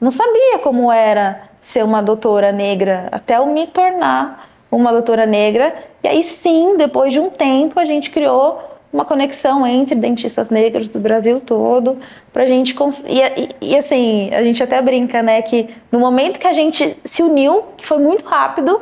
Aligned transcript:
não 0.00 0.10
sabia 0.10 0.58
como 0.60 0.90
era 0.92 1.48
ser 1.60 1.84
uma 1.84 2.02
doutora 2.02 2.52
negra 2.52 3.08
até 3.10 3.36
eu 3.36 3.46
me 3.46 3.66
tornar 3.66 4.48
uma 4.70 4.92
doutora 4.92 5.26
negra. 5.26 5.74
E 6.02 6.08
aí 6.08 6.22
sim, 6.22 6.76
depois 6.76 7.12
de 7.12 7.20
um 7.20 7.30
tempo, 7.30 7.78
a 7.80 7.84
gente 7.84 8.10
criou 8.10 8.62
uma 8.92 9.04
conexão 9.04 9.66
entre 9.66 9.94
dentistas 9.94 10.48
negros 10.48 10.88
do 10.88 10.98
Brasil 10.98 11.40
todo, 11.40 11.98
pra 12.32 12.46
gente. 12.46 12.74
E, 13.06 13.20
e, 13.20 13.72
e, 13.72 13.76
assim, 13.76 14.30
a 14.32 14.42
gente 14.42 14.62
até 14.62 14.80
brinca, 14.80 15.22
né, 15.22 15.42
que 15.42 15.68
no 15.92 15.98
momento 15.98 16.38
que 16.38 16.46
a 16.46 16.52
gente 16.52 16.96
se 17.04 17.22
uniu, 17.22 17.64
que 17.76 17.84
foi 17.84 17.98
muito 17.98 18.24
rápido, 18.24 18.80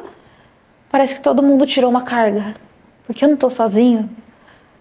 parece 0.90 1.16
que 1.16 1.20
todo 1.20 1.42
mundo 1.42 1.66
tirou 1.66 1.90
uma 1.90 2.02
carga. 2.02 2.54
Porque 3.06 3.24
eu 3.24 3.28
não 3.28 3.36
tô 3.36 3.50
sozinho. 3.50 4.08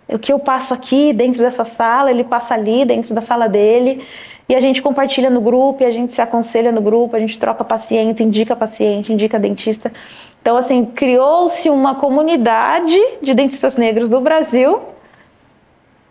O 0.07 0.20
que 0.20 0.31
eu 0.31 0.38
passo 0.38 0.73
aqui 0.73 1.11
dentro 1.13 1.41
dessa 1.41 1.65
sala, 1.65 2.11
ele 2.11 2.23
passa 2.23 2.54
ali 2.54 2.86
dentro 2.86 3.13
da 3.13 3.21
sala 3.21 3.47
dele. 3.47 4.05
E 4.48 4.54
a 4.54 4.59
gente 4.59 4.82
compartilha 4.82 5.30
no 5.30 5.41
grupo, 5.41 5.82
e 5.82 5.86
a 5.86 5.91
gente 5.91 6.14
se 6.14 6.21
aconselha 6.21 6.71
no 6.71 6.82
grupo, 6.82 7.16
a 7.16 7.20
gente 7.20 7.38
troca 7.39 7.64
paciente, 7.64 8.21
indica 8.21 8.56
paciente, 8.56 9.11
indica 9.11 9.39
dentista. 9.39 9.92
Então, 10.42 10.56
assim, 10.56 10.86
criou-se 10.86 11.68
uma 11.69 11.96
comunidade 11.96 12.96
de 13.21 13.33
dentistas 13.33 13.75
negros 13.75 14.07
do 14.07 14.21
Brasil 14.21 14.82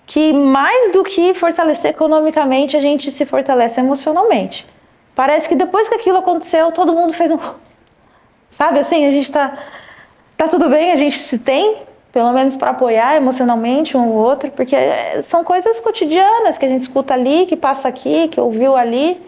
que, 0.07 0.33
mais 0.33 0.91
do 0.91 1.03
que 1.03 1.33
fortalecer 1.35 1.91
economicamente, 1.91 2.77
a 2.77 2.81
gente 2.81 3.11
se 3.11 3.25
fortalece 3.25 3.81
emocionalmente. 3.81 4.67
Parece 5.15 5.49
que 5.49 5.55
depois 5.55 5.89
que 5.89 5.95
aquilo 5.95 6.19
aconteceu, 6.19 6.73
todo 6.73 6.93
mundo 6.93 7.13
fez 7.13 7.31
um. 7.31 7.39
Sabe 8.51 8.81
assim, 8.81 9.07
a 9.07 9.11
gente 9.11 9.31
tá. 9.31 9.57
Tá 10.37 10.49
tudo 10.49 10.69
bem, 10.69 10.91
a 10.91 10.97
gente 10.97 11.17
se 11.17 11.39
tem, 11.39 11.77
pelo 12.15 12.33
menos 12.33 12.55
para 12.55 12.71
apoiar 12.71 13.17
emocionalmente 13.17 13.97
um 13.97 14.09
ou 14.11 14.15
outro, 14.15 14.49
porque 14.53 14.77
são 15.23 15.43
coisas 15.43 15.81
cotidianas 15.81 16.57
que 16.57 16.65
a 16.65 16.69
gente 16.69 16.83
escuta 16.83 17.13
ali, 17.13 17.45
que 17.45 17.57
passa 17.57 17.89
aqui, 17.89 18.29
que 18.29 18.41
ouviu 18.41 18.77
ali. 18.77 19.21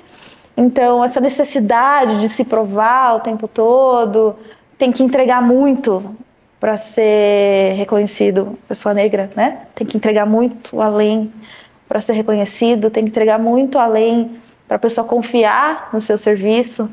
Então, 0.56 1.04
essa 1.04 1.20
necessidade 1.20 2.20
de 2.20 2.28
se 2.28 2.44
provar 2.44 3.16
o 3.16 3.20
tempo 3.20 3.48
todo, 3.48 4.36
tem 4.78 4.92
que 4.92 5.02
entregar 5.02 5.42
muito 5.42 6.14
para 6.60 6.76
ser 6.76 7.74
reconhecido, 7.74 8.56
pessoa 8.68 8.94
negra, 8.94 9.30
né? 9.34 9.62
Tem 9.74 9.84
que 9.84 9.96
entregar 9.96 10.24
muito 10.24 10.80
além 10.80 11.32
para 11.88 12.00
ser 12.00 12.12
reconhecido, 12.12 12.88
tem 12.88 13.02
que 13.02 13.10
entregar 13.10 13.38
muito 13.40 13.80
além 13.80 14.40
para 14.68 14.76
a 14.76 14.80
pessoa 14.80 15.04
confiar 15.04 15.88
no 15.92 16.00
seu 16.00 16.16
serviço. 16.16 16.88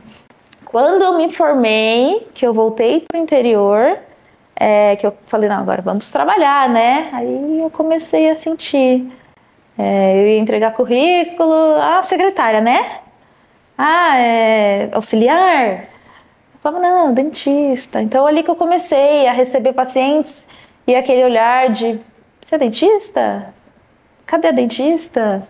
Quando 0.65 1.03
eu 1.03 1.17
me 1.17 1.31
formei, 1.31 2.27
que 2.33 2.47
eu 2.47 2.51
voltei 2.51 3.01
para 3.07 3.19
o 3.19 3.21
interior, 3.21 3.99
é, 4.55 4.95
que 4.95 5.05
eu 5.05 5.13
falei, 5.27 5.49
não, 5.49 5.57
agora 5.57 5.81
vamos 5.81 6.09
trabalhar, 6.09 6.69
né? 6.69 7.09
Aí 7.13 7.59
eu 7.59 7.69
comecei 7.69 8.29
a 8.29 8.35
sentir. 8.35 9.11
É, 9.77 10.21
eu 10.21 10.27
ia 10.27 10.37
entregar 10.37 10.73
currículo, 10.73 11.75
ah, 11.81 12.03
secretária, 12.03 12.61
né? 12.61 12.99
Ah, 13.77 14.17
é, 14.17 14.89
auxiliar. 14.93 15.83
Eu 16.53 16.59
falava, 16.61 16.81
não, 16.81 17.13
dentista. 17.13 18.01
Então 18.01 18.25
ali 18.27 18.43
que 18.43 18.51
eu 18.51 18.55
comecei 18.55 19.27
a 19.27 19.33
receber 19.33 19.73
pacientes 19.73 20.45
e 20.85 20.95
aquele 20.95 21.23
olhar 21.23 21.69
de, 21.69 21.99
você 22.41 22.55
é 22.55 22.57
dentista? 22.57 23.53
Cadê 24.25 24.49
a 24.49 24.51
dentista? 24.51 25.47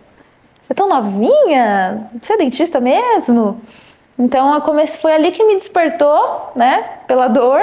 Você 0.62 0.72
é 0.72 0.74
tão 0.74 0.88
novinha? 0.88 2.08
Você 2.20 2.32
é 2.32 2.36
dentista 2.38 2.80
mesmo? 2.80 3.60
Então 4.18 4.54
eu 4.54 4.60
comecei, 4.62 5.00
foi 5.00 5.12
ali 5.12 5.30
que 5.30 5.44
me 5.44 5.54
despertou, 5.56 6.52
né, 6.54 6.84
pela 7.06 7.28
dor 7.28 7.60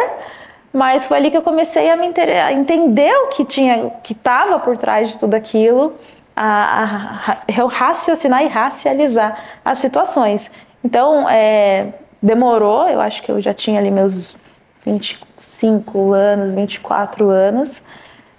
mas 0.73 1.05
foi 1.05 1.17
ali 1.17 1.31
que 1.31 1.37
eu 1.37 1.41
comecei 1.41 1.89
a 1.89 1.97
me 1.97 2.07
a 2.07 2.53
entender 2.53 3.13
o 3.25 3.27
que 3.27 3.43
tinha, 3.43 3.91
que 4.03 4.13
estava 4.13 4.57
por 4.59 4.77
trás 4.77 5.09
de 5.09 5.17
tudo 5.17 5.33
aquilo, 5.33 5.93
a, 6.35 6.43
a, 6.43 7.31
a, 7.31 7.67
raciocinar 7.67 8.43
e 8.43 8.47
racializar 8.47 9.37
as 9.65 9.79
situações. 9.79 10.49
Então, 10.83 11.29
é, 11.29 11.87
demorou, 12.21 12.87
eu 12.87 13.01
acho 13.01 13.21
que 13.21 13.31
eu 13.31 13.41
já 13.41 13.53
tinha 13.53 13.79
ali 13.79 13.91
meus 13.91 14.37
25 14.85 16.13
anos, 16.13 16.55
24 16.55 17.29
anos. 17.29 17.81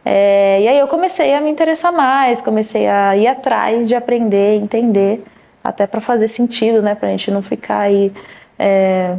É, 0.04 0.60
e 0.62 0.68
aí 0.68 0.78
eu 0.78 0.88
comecei 0.88 1.34
a 1.34 1.40
me 1.40 1.50
interessar 1.50 1.92
mais, 1.92 2.40
comecei 2.40 2.88
a 2.88 3.16
ir 3.16 3.26
atrás 3.28 3.86
de 3.86 3.94
aprender, 3.94 4.56
entender, 4.56 5.22
até 5.62 5.86
para 5.86 6.00
fazer 6.00 6.28
sentido, 6.28 6.82
né? 6.82 6.94
Para 6.94 7.08
a 7.08 7.10
gente 7.10 7.30
não 7.30 7.42
ficar 7.42 7.80
aí 7.80 8.10
é, 8.58 9.16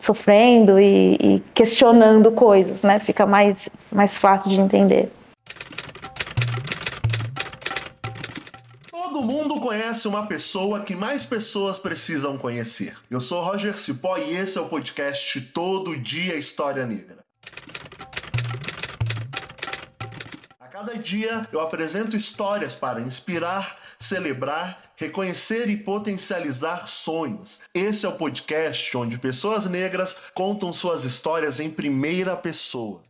sofrendo 0.00 0.78
e, 0.78 1.14
e 1.14 1.42
questionando 1.54 2.30
coisas, 2.32 2.82
né? 2.82 2.98
Fica 2.98 3.26
mais, 3.26 3.68
mais 3.90 4.16
fácil 4.16 4.50
de 4.50 4.60
entender. 4.60 5.10
Todo 8.90 9.22
mundo 9.22 9.60
conhece 9.60 10.06
uma 10.06 10.26
pessoa 10.26 10.80
que 10.80 10.94
mais 10.94 11.24
pessoas 11.24 11.78
precisam 11.78 12.36
conhecer. 12.36 12.96
Eu 13.10 13.20
sou 13.20 13.42
Roger 13.42 13.78
Cipó 13.78 14.18
e 14.18 14.36
esse 14.36 14.58
é 14.58 14.60
o 14.60 14.68
podcast 14.68 15.40
Todo 15.52 15.96
Dia 15.96 16.36
História 16.36 16.86
Negra. 16.86 17.25
Cada 20.76 20.94
dia 20.98 21.48
eu 21.50 21.60
apresento 21.62 22.18
histórias 22.18 22.74
para 22.74 23.00
inspirar, 23.00 23.78
celebrar, 23.98 24.76
reconhecer 24.94 25.70
e 25.70 25.76
potencializar 25.78 26.86
sonhos. 26.86 27.60
Esse 27.72 28.04
é 28.04 28.08
o 28.10 28.12
podcast 28.12 28.94
onde 28.94 29.18
pessoas 29.18 29.64
negras 29.64 30.14
contam 30.34 30.74
suas 30.74 31.02
histórias 31.04 31.60
em 31.60 31.70
primeira 31.70 32.36
pessoa. 32.36 33.00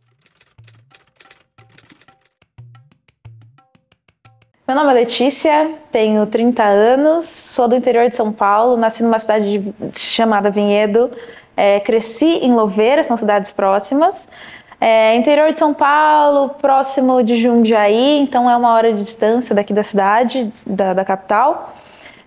Meu 4.65 4.77
nome 4.77 4.91
é 4.91 4.93
Letícia, 4.93 5.77
tenho 5.91 6.25
30 6.25 6.63
anos, 6.63 7.25
sou 7.25 7.67
do 7.67 7.75
interior 7.75 8.09
de 8.09 8.15
São 8.15 8.31
Paulo, 8.31 8.77
nasci 8.77 9.03
numa 9.03 9.19
cidade 9.19 9.75
chamada 9.93 10.49
Vinhedo, 10.49 11.11
é, 11.57 11.81
cresci 11.81 12.25
em 12.25 12.53
Louveira, 12.53 13.03
são 13.03 13.17
cidades 13.17 13.51
próximas. 13.51 14.25
É, 14.79 15.15
interior 15.15 15.51
de 15.51 15.57
São 15.57 15.73
Paulo, 15.73 16.49
próximo 16.49 17.23
de 17.23 17.37
Jundiaí, 17.37 18.19
então 18.19 18.49
é 18.49 18.55
uma 18.55 18.73
hora 18.73 18.93
de 18.93 18.99
distância 18.99 19.55
daqui 19.55 19.73
da 19.73 19.83
cidade, 19.83 20.53
da, 20.65 20.93
da 20.93 21.03
capital. 21.03 21.73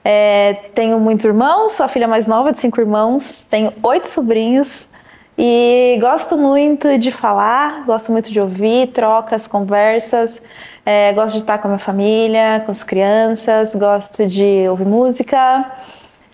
É, 0.05 0.55
tenho 0.75 0.99
muitos 0.99 1.25
irmãos, 1.25 1.73
sou 1.73 1.87
a 1.87 1.89
filha 1.89 2.09
mais 2.09 2.27
nova 2.27 2.53
de 2.53 2.59
cinco 2.59 2.81
irmãos, 2.81 3.45
tenho 3.49 3.73
oito 3.83 4.09
sobrinhos 4.09 4.89
e 5.39 5.97
gosto 6.01 6.37
muito 6.37 6.99
de 6.99 7.13
falar, 7.13 7.85
gosto 7.87 8.11
muito 8.11 8.33
de 8.33 8.41
ouvir 8.41 8.89
trocas, 8.89 9.47
conversas, 9.47 10.41
é, 10.85 11.13
gosto 11.13 11.35
de 11.35 11.41
estar 11.41 11.59
com 11.59 11.69
a 11.69 11.71
minha 11.71 11.79
família, 11.79 12.63
com 12.67 12.73
as 12.73 12.83
crianças, 12.83 13.75
gosto 13.75 14.27
de 14.27 14.67
ouvir 14.69 14.87
música. 14.87 15.65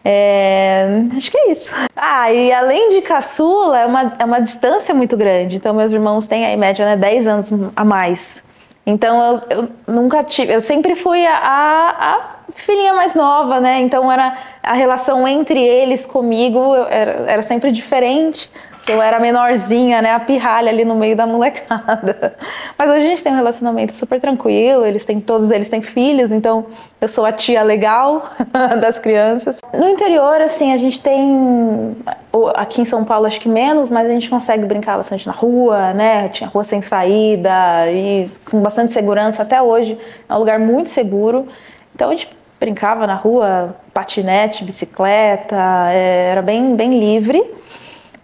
É, 0.09 0.87
acho 1.17 1.29
que 1.33 1.37
é 1.37 1.51
isso. 1.51 1.69
Ah, 1.97 2.33
e 2.33 2.53
além 2.53 2.91
de 2.91 3.03
caçula, 3.03 3.81
é 3.81 3.87
uma, 3.87 4.13
é 4.21 4.25
uma 4.25 4.41
distância 4.41 4.95
muito 4.95 5.17
grande. 5.17 5.57
Então, 5.57 5.75
meus 5.75 5.93
irmãos 5.93 6.29
têm, 6.29 6.45
em 6.45 6.57
média, 6.57 6.87
né, 6.87 6.97
10 6.97 7.27
anos 7.27 7.51
a 7.75 7.85
mais. 7.85 8.41
Então, 8.87 9.43
eu, 9.51 9.59
eu 9.59 9.69
nunca 9.93 10.23
tive. 10.23 10.53
Eu 10.53 10.61
sempre 10.61 10.95
fui 10.95 11.27
a, 11.27 11.37
a, 11.37 11.91
a, 11.91 12.37
filhinha 12.55 12.95
mais 12.95 13.17
nova, 13.17 13.59
né? 13.59 13.81
Então, 13.81 14.11
era 14.13 14.39
a 14.63 14.75
relação 14.75 15.27
entre 15.27 15.61
eles 15.61 16.07
comigo 16.07 16.77
era, 16.89 17.25
era 17.29 17.43
sempre 17.43 17.73
diferente 17.73 18.49
que 18.87 18.93
eu 18.93 19.03
era 19.03 19.19
menorzinha, 19.19 20.01
né, 20.01 20.13
a 20.13 20.21
pirralha 20.21 20.71
ali 20.71 20.85
no 20.85 20.95
meio 20.95 21.17
da 21.17 21.27
molecada. 21.27 22.37
Mas 22.79 22.89
hoje 22.89 23.05
a 23.05 23.09
gente 23.09 23.23
tem 23.23 23.33
um 23.33 23.37
relacionamento 23.37 23.93
super 23.93 24.21
tranquilo, 24.21 24.87
eles 24.87 25.05
têm 25.05 25.21
todos 25.21 25.51
eles 25.51 25.69
têm 25.69 25.83
filhos, 25.83 26.31
então 26.31 26.67
eu 27.01 27.09
sou 27.09 27.27
a 27.27 27.33
tia 27.33 27.65
legal 27.65 28.31
das 28.81 28.97
crianças. 29.01 29.57
No 29.75 29.89
interior, 29.89 30.41
assim, 30.41 30.73
a 30.73 30.77
gente 30.77 31.03
tem 31.03 31.97
aqui 32.55 32.81
em 32.81 32.85
São 32.85 33.05
Paulo 33.05 33.27
acho 33.27 33.41
que 33.41 33.49
menos, 33.49 33.91
mas 33.91 34.07
a 34.07 34.11
gente 34.11 34.31
consegue 34.31 34.65
brincar 34.65 34.97
bastante 34.97 35.27
na 35.27 35.33
rua, 35.33 35.93
né? 35.93 36.29
Tinha 36.29 36.49
rua 36.49 36.63
sem 36.63 36.81
saída 36.81 37.91
e 37.91 38.31
com 38.49 38.61
bastante 38.61 38.93
segurança 38.93 39.43
até 39.43 39.61
hoje. 39.61 39.99
É 40.29 40.33
um 40.33 40.39
lugar 40.39 40.61
muito 40.61 40.91
seguro. 40.91 41.49
Então 41.93 42.09
a 42.09 42.11
gente 42.13 42.31
brincava 42.61 43.05
na 43.05 43.17
rua, 43.17 43.75
patinete, 43.93 44.63
bicicleta, 44.63 45.57
é, 45.91 46.29
era 46.31 46.41
bem 46.41 46.77
bem 46.77 46.95
livre 46.95 47.57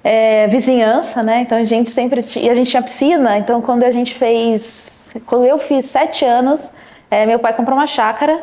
é, 0.04 0.46
vizinhança, 0.48 1.22
né? 1.22 1.40
Então 1.40 1.58
a 1.58 1.64
gente 1.64 1.90
sempre 1.90 2.22
tinha, 2.22 2.50
a 2.50 2.54
gente 2.54 2.70
tinha 2.70 2.82
piscina. 2.82 3.38
Então 3.38 3.60
quando 3.60 3.84
a 3.84 3.90
gente 3.90 4.14
fez, 4.14 4.92
quando 5.26 5.44
eu 5.44 5.58
fiz 5.58 5.86
sete 5.86 6.24
anos, 6.24 6.72
é, 7.10 7.26
meu 7.26 7.38
pai 7.38 7.52
comprou 7.54 7.76
uma 7.76 7.86
chácara 7.86 8.42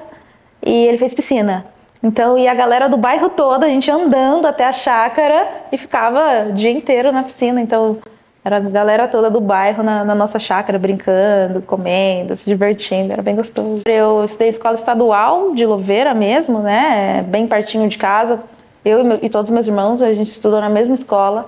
e 0.65 0.71
ele 0.71 0.97
fez 0.97 1.13
piscina. 1.13 1.63
Então 2.01 2.37
e 2.37 2.47
a 2.47 2.53
galera 2.53 2.87
do 2.87 2.97
bairro 2.97 3.29
todo, 3.29 3.63
a 3.63 3.67
gente 3.67 3.91
andando 3.91 4.45
até 4.45 4.65
a 4.65 4.71
chácara 4.71 5.47
e 5.71 5.77
ficava 5.77 6.47
o 6.49 6.53
dia 6.53 6.71
inteiro 6.71 7.11
na 7.11 7.23
piscina. 7.23 7.59
Então 7.61 7.97
era 8.43 8.57
a 8.57 8.59
galera 8.61 9.07
toda 9.07 9.29
do 9.29 9.41
bairro 9.41 9.83
na, 9.83 10.05
na, 10.05 10.15
nossa 10.15 10.39
chácara, 10.39 10.79
brincando, 10.79 11.61
comendo, 11.61 12.35
se 12.37 12.45
divertindo, 12.45 13.11
era 13.11 13.21
bem 13.21 13.35
gostoso. 13.35 13.83
Eu 13.85 14.23
estudei 14.23 14.47
escola 14.47 14.75
estadual 14.75 15.53
de 15.53 15.65
Louveira 15.65 16.13
mesmo, 16.13 16.59
né? 16.59 17.21
Bem 17.27 17.45
pertinho 17.47 17.89
de 17.89 17.97
casa, 17.97 18.39
eu 18.83 18.99
e, 18.99 19.03
meu, 19.03 19.19
e 19.21 19.29
todos 19.29 19.49
os 19.49 19.53
meus 19.53 19.67
irmãos, 19.67 20.01
a 20.01 20.13
gente 20.13 20.31
estudou 20.31 20.59
na 20.61 20.69
mesma 20.69 20.93
escola. 20.93 21.45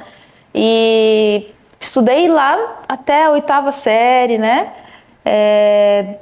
E 0.54 1.48
estudei 1.80 2.28
lá 2.28 2.84
até 2.88 3.26
a 3.26 3.32
oitava 3.32 3.72
série, 3.72 4.38
né? 4.38 4.74
É, 5.24 6.16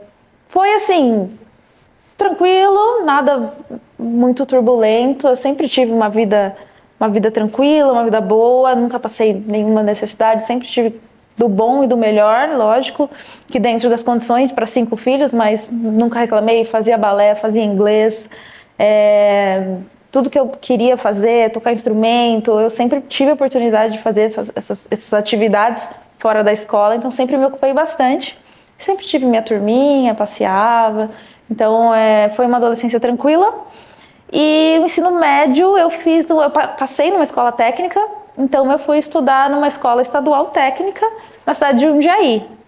foi 0.47 0.73
assim, 0.73 1.37
tranquilo, 2.17 3.03
nada 3.05 3.53
muito 3.97 4.45
turbulento. 4.45 5.27
Eu 5.27 5.35
sempre 5.35 5.67
tive 5.67 5.91
uma 5.91 6.09
vida, 6.09 6.55
uma 6.99 7.09
vida 7.09 7.31
tranquila, 7.31 7.91
uma 7.93 8.03
vida 8.03 8.21
boa, 8.21 8.75
nunca 8.75 8.99
passei 8.99 9.33
nenhuma 9.33 9.81
necessidade, 9.81 10.45
sempre 10.45 10.67
tive 10.67 10.99
do 11.39 11.47
bom 11.47 11.83
e 11.85 11.87
do 11.87 11.95
melhor, 11.95 12.49
lógico, 12.49 13.09
que 13.47 13.59
dentro 13.59 13.89
das 13.89 14.03
condições 14.03 14.51
para 14.51 14.67
cinco 14.67 14.97
filhos, 14.97 15.33
mas 15.33 15.69
nunca 15.71 16.19
reclamei, 16.19 16.65
fazia 16.65 16.97
balé, 16.97 17.33
fazia 17.33 17.63
inglês, 17.63 18.29
é, 18.77 19.77
tudo 20.11 20.29
que 20.29 20.39
eu 20.39 20.47
queria 20.49 20.97
fazer, 20.97 21.51
tocar 21.51 21.73
instrumento, 21.73 22.59
eu 22.59 22.69
sempre 22.69 23.01
tive 23.01 23.31
a 23.31 23.33
oportunidade 23.33 23.93
de 23.93 23.99
fazer 23.99 24.21
essas, 24.21 24.51
essas, 24.55 24.87
essas 24.89 25.13
atividades 25.13 25.89
fora 26.17 26.43
da 26.43 26.51
escola, 26.51 26.95
então 26.95 27.11
sempre 27.11 27.37
me 27.37 27.45
ocupei 27.45 27.73
bastante. 27.73 28.37
Sempre 28.77 29.05
tive 29.05 29.25
minha 29.25 29.41
turminha, 29.41 30.15
passeava, 30.15 31.11
então 31.49 31.93
é, 31.93 32.29
foi 32.29 32.45
uma 32.45 32.57
adolescência 32.57 32.99
tranquila. 32.99 33.53
E 34.31 34.77
o 34.81 34.85
ensino 34.85 35.11
médio 35.19 35.77
eu 35.77 35.89
fiz, 35.89 36.29
eu 36.29 36.49
passei 36.51 37.11
numa 37.11 37.23
escola 37.23 37.51
técnica, 37.51 37.99
então 38.37 38.71
eu 38.71 38.79
fui 38.79 38.97
estudar 38.97 39.49
numa 39.49 39.67
escola 39.67 40.01
estadual 40.01 40.47
técnica 40.47 41.05
na 41.45 41.53
cidade 41.53 41.79
de 41.79 41.85
Jundiaí. 41.85 42.58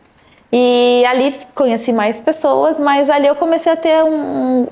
E 0.52 1.06
ali 1.08 1.34
conheci 1.56 1.94
mais 1.94 2.20
pessoas, 2.20 2.80
mas 2.80 3.10
ali 3.10 3.28
eu 3.28 3.36
comecei 3.36 3.72
a 3.72 3.76
ter 3.76 4.04
um, 4.04 4.68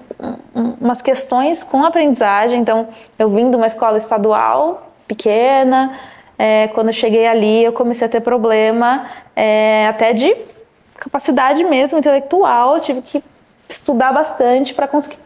um, 0.53 0.75
umas 0.81 1.01
questões 1.01 1.63
com 1.63 1.83
aprendizagem. 1.85 2.59
Então 2.59 2.89
eu 3.17 3.29
vim 3.29 3.49
de 3.49 3.55
uma 3.55 3.67
escola 3.67 3.97
estadual 3.97 4.91
pequena, 5.07 5.97
é, 6.37 6.67
quando 6.69 6.87
eu 6.87 6.93
cheguei 6.93 7.25
ali 7.25 7.63
eu 7.63 7.73
comecei 7.73 8.05
a 8.07 8.09
ter 8.09 8.21
problema 8.21 9.05
é, 9.35 9.87
até 9.87 10.13
de 10.13 10.35
capacidade 10.95 11.63
mesmo 11.63 11.97
intelectual. 11.97 12.75
Eu 12.75 12.81
tive 12.81 13.01
que 13.01 13.23
estudar 13.69 14.11
bastante 14.11 14.73
para 14.73 14.87
conseguir, 14.87 15.19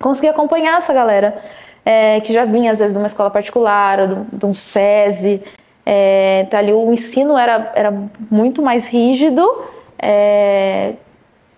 conseguir 0.00 0.28
acompanhar 0.28 0.78
essa 0.78 0.92
galera 0.94 1.42
é, 1.84 2.20
que 2.20 2.32
já 2.32 2.44
vinha 2.44 2.72
às 2.72 2.78
vezes 2.78 2.94
de 2.94 2.98
uma 2.98 3.06
escola 3.06 3.30
particular, 3.30 4.00
ou 4.00 4.26
de, 4.32 4.46
um 4.46 4.54
SESI. 4.54 5.42
É, 5.84 6.44
então 6.46 6.58
ali 6.58 6.72
o 6.72 6.92
ensino 6.92 7.36
era, 7.36 7.72
era 7.74 7.90
muito 8.30 8.62
mais 8.62 8.86
rígido, 8.86 9.42
é, 10.00 10.94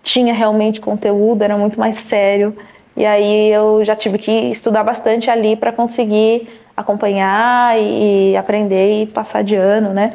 tinha 0.03 0.33
realmente 0.33 0.81
conteúdo, 0.81 1.41
era 1.43 1.57
muito 1.57 1.79
mais 1.79 1.97
sério. 1.97 2.55
E 2.95 3.05
aí 3.05 3.49
eu 3.51 3.83
já 3.85 3.95
tive 3.95 4.17
que 4.17 4.31
estudar 4.31 4.83
bastante 4.83 5.29
ali 5.29 5.55
para 5.55 5.71
conseguir 5.71 6.49
acompanhar 6.75 7.79
e, 7.79 8.31
e 8.31 8.37
aprender 8.37 9.03
e 9.03 9.05
passar 9.05 9.43
de 9.43 9.55
ano, 9.55 9.93
né? 9.93 10.11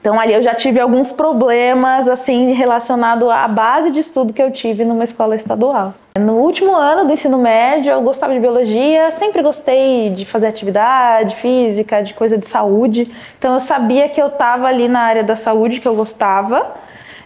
Então 0.00 0.18
ali 0.18 0.34
eu 0.34 0.42
já 0.42 0.52
tive 0.52 0.80
alguns 0.80 1.12
problemas 1.12 2.08
assim 2.08 2.52
relacionado 2.52 3.30
à 3.30 3.46
base 3.46 3.92
de 3.92 4.00
estudo 4.00 4.32
que 4.32 4.42
eu 4.42 4.50
tive 4.50 4.84
numa 4.84 5.04
escola 5.04 5.36
estadual. 5.36 5.94
No 6.18 6.34
último 6.38 6.74
ano 6.74 7.06
do 7.06 7.12
ensino 7.12 7.38
médio, 7.38 7.92
eu 7.92 8.02
gostava 8.02 8.34
de 8.34 8.40
biologia, 8.40 9.12
sempre 9.12 9.40
gostei 9.42 10.10
de 10.10 10.26
fazer 10.26 10.48
atividade 10.48 11.36
física, 11.36 12.02
de 12.02 12.14
coisa 12.14 12.36
de 12.36 12.48
saúde. 12.48 13.10
Então 13.38 13.54
eu 13.54 13.60
sabia 13.60 14.08
que 14.08 14.20
eu 14.20 14.26
estava 14.26 14.66
ali 14.66 14.88
na 14.88 15.00
área 15.00 15.22
da 15.22 15.36
saúde 15.36 15.80
que 15.80 15.86
eu 15.86 15.94
gostava. 15.94 16.74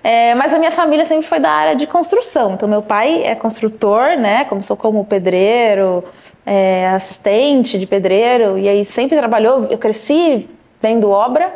É, 0.08 0.36
mas 0.36 0.54
a 0.54 0.58
minha 0.60 0.70
família 0.70 1.04
sempre 1.04 1.26
foi 1.26 1.40
da 1.40 1.50
área 1.50 1.74
de 1.74 1.84
construção. 1.84 2.54
Então 2.54 2.68
meu 2.68 2.80
pai 2.80 3.24
é 3.24 3.34
construtor, 3.34 4.16
né? 4.16 4.44
Começou 4.44 4.76
como 4.76 5.04
pedreiro, 5.04 6.04
é, 6.46 6.90
assistente 6.90 7.76
de 7.76 7.88
pedreiro 7.88 8.56
e 8.56 8.68
aí 8.68 8.84
sempre 8.84 9.16
trabalhou. 9.16 9.64
Eu 9.68 9.76
cresci 9.76 10.48
vendo 10.80 11.10
obra. 11.10 11.52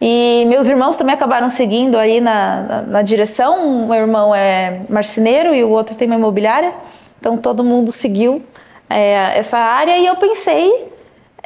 E 0.00 0.46
meus 0.46 0.66
irmãos 0.66 0.96
também 0.96 1.14
acabaram 1.14 1.50
seguindo 1.50 1.98
aí 1.98 2.22
na, 2.22 2.62
na, 2.62 2.82
na 2.82 3.02
direção. 3.02 3.86
Meu 3.86 3.98
irmão 3.98 4.34
é 4.34 4.80
marceneiro 4.88 5.54
e 5.54 5.62
o 5.62 5.68
outro 5.68 5.94
tem 5.94 6.06
uma 6.06 6.16
imobiliária. 6.16 6.72
Então 7.20 7.36
todo 7.36 7.62
mundo 7.62 7.92
seguiu 7.92 8.42
é, 8.88 9.38
essa 9.38 9.58
área 9.58 9.98
e 9.98 10.06
eu 10.06 10.16
pensei 10.16 10.88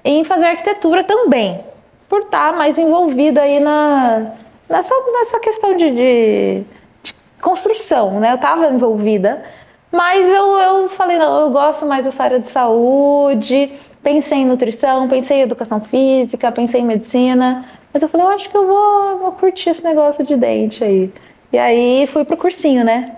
em 0.04 0.22
fazer 0.22 0.46
arquitetura 0.46 1.02
também, 1.02 1.64
por 2.08 2.20
estar 2.20 2.52
mais 2.52 2.78
envolvida 2.78 3.40
aí 3.40 3.58
na, 3.58 4.34
nessa, 4.68 4.94
nessa 5.12 5.40
questão 5.40 5.76
de, 5.76 5.90
de, 5.90 6.64
de 7.02 7.14
construção, 7.40 8.20
né? 8.20 8.32
Eu 8.32 8.36
estava 8.36 8.66
envolvida, 8.66 9.42
mas 9.90 10.28
eu, 10.28 10.58
eu 10.58 10.88
falei, 10.88 11.18
não, 11.18 11.40
eu 11.40 11.50
gosto 11.50 11.86
mais 11.86 12.04
dessa 12.04 12.22
área 12.22 12.40
de 12.40 12.48
saúde, 12.48 13.72
pensei 14.02 14.38
em 14.38 14.46
nutrição, 14.46 15.08
pensei 15.08 15.38
em 15.38 15.42
educação 15.42 15.80
física, 15.80 16.52
pensei 16.52 16.80
em 16.80 16.84
medicina, 16.84 17.64
mas 17.92 18.02
eu 18.02 18.08
falei, 18.08 18.26
eu 18.26 18.30
acho 18.30 18.50
que 18.50 18.56
eu 18.56 18.66
vou, 18.66 19.18
vou 19.18 19.32
curtir 19.32 19.70
esse 19.70 19.82
negócio 19.82 20.24
de 20.24 20.36
dente 20.36 20.84
aí. 20.84 21.12
E 21.52 21.58
aí 21.58 22.06
fui 22.06 22.24
pro 22.24 22.36
cursinho, 22.36 22.84
né? 22.84 23.16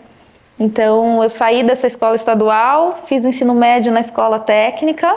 Então 0.58 1.22
eu 1.22 1.28
saí 1.28 1.62
dessa 1.62 1.86
escola 1.86 2.14
estadual, 2.14 3.00
fiz 3.06 3.24
o 3.24 3.28
ensino 3.28 3.54
médio 3.54 3.90
na 3.90 4.00
escola 4.00 4.38
técnica 4.38 5.16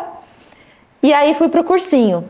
e 1.01 1.13
aí 1.13 1.33
fui 1.33 1.49
pro 1.49 1.63
cursinho. 1.63 2.23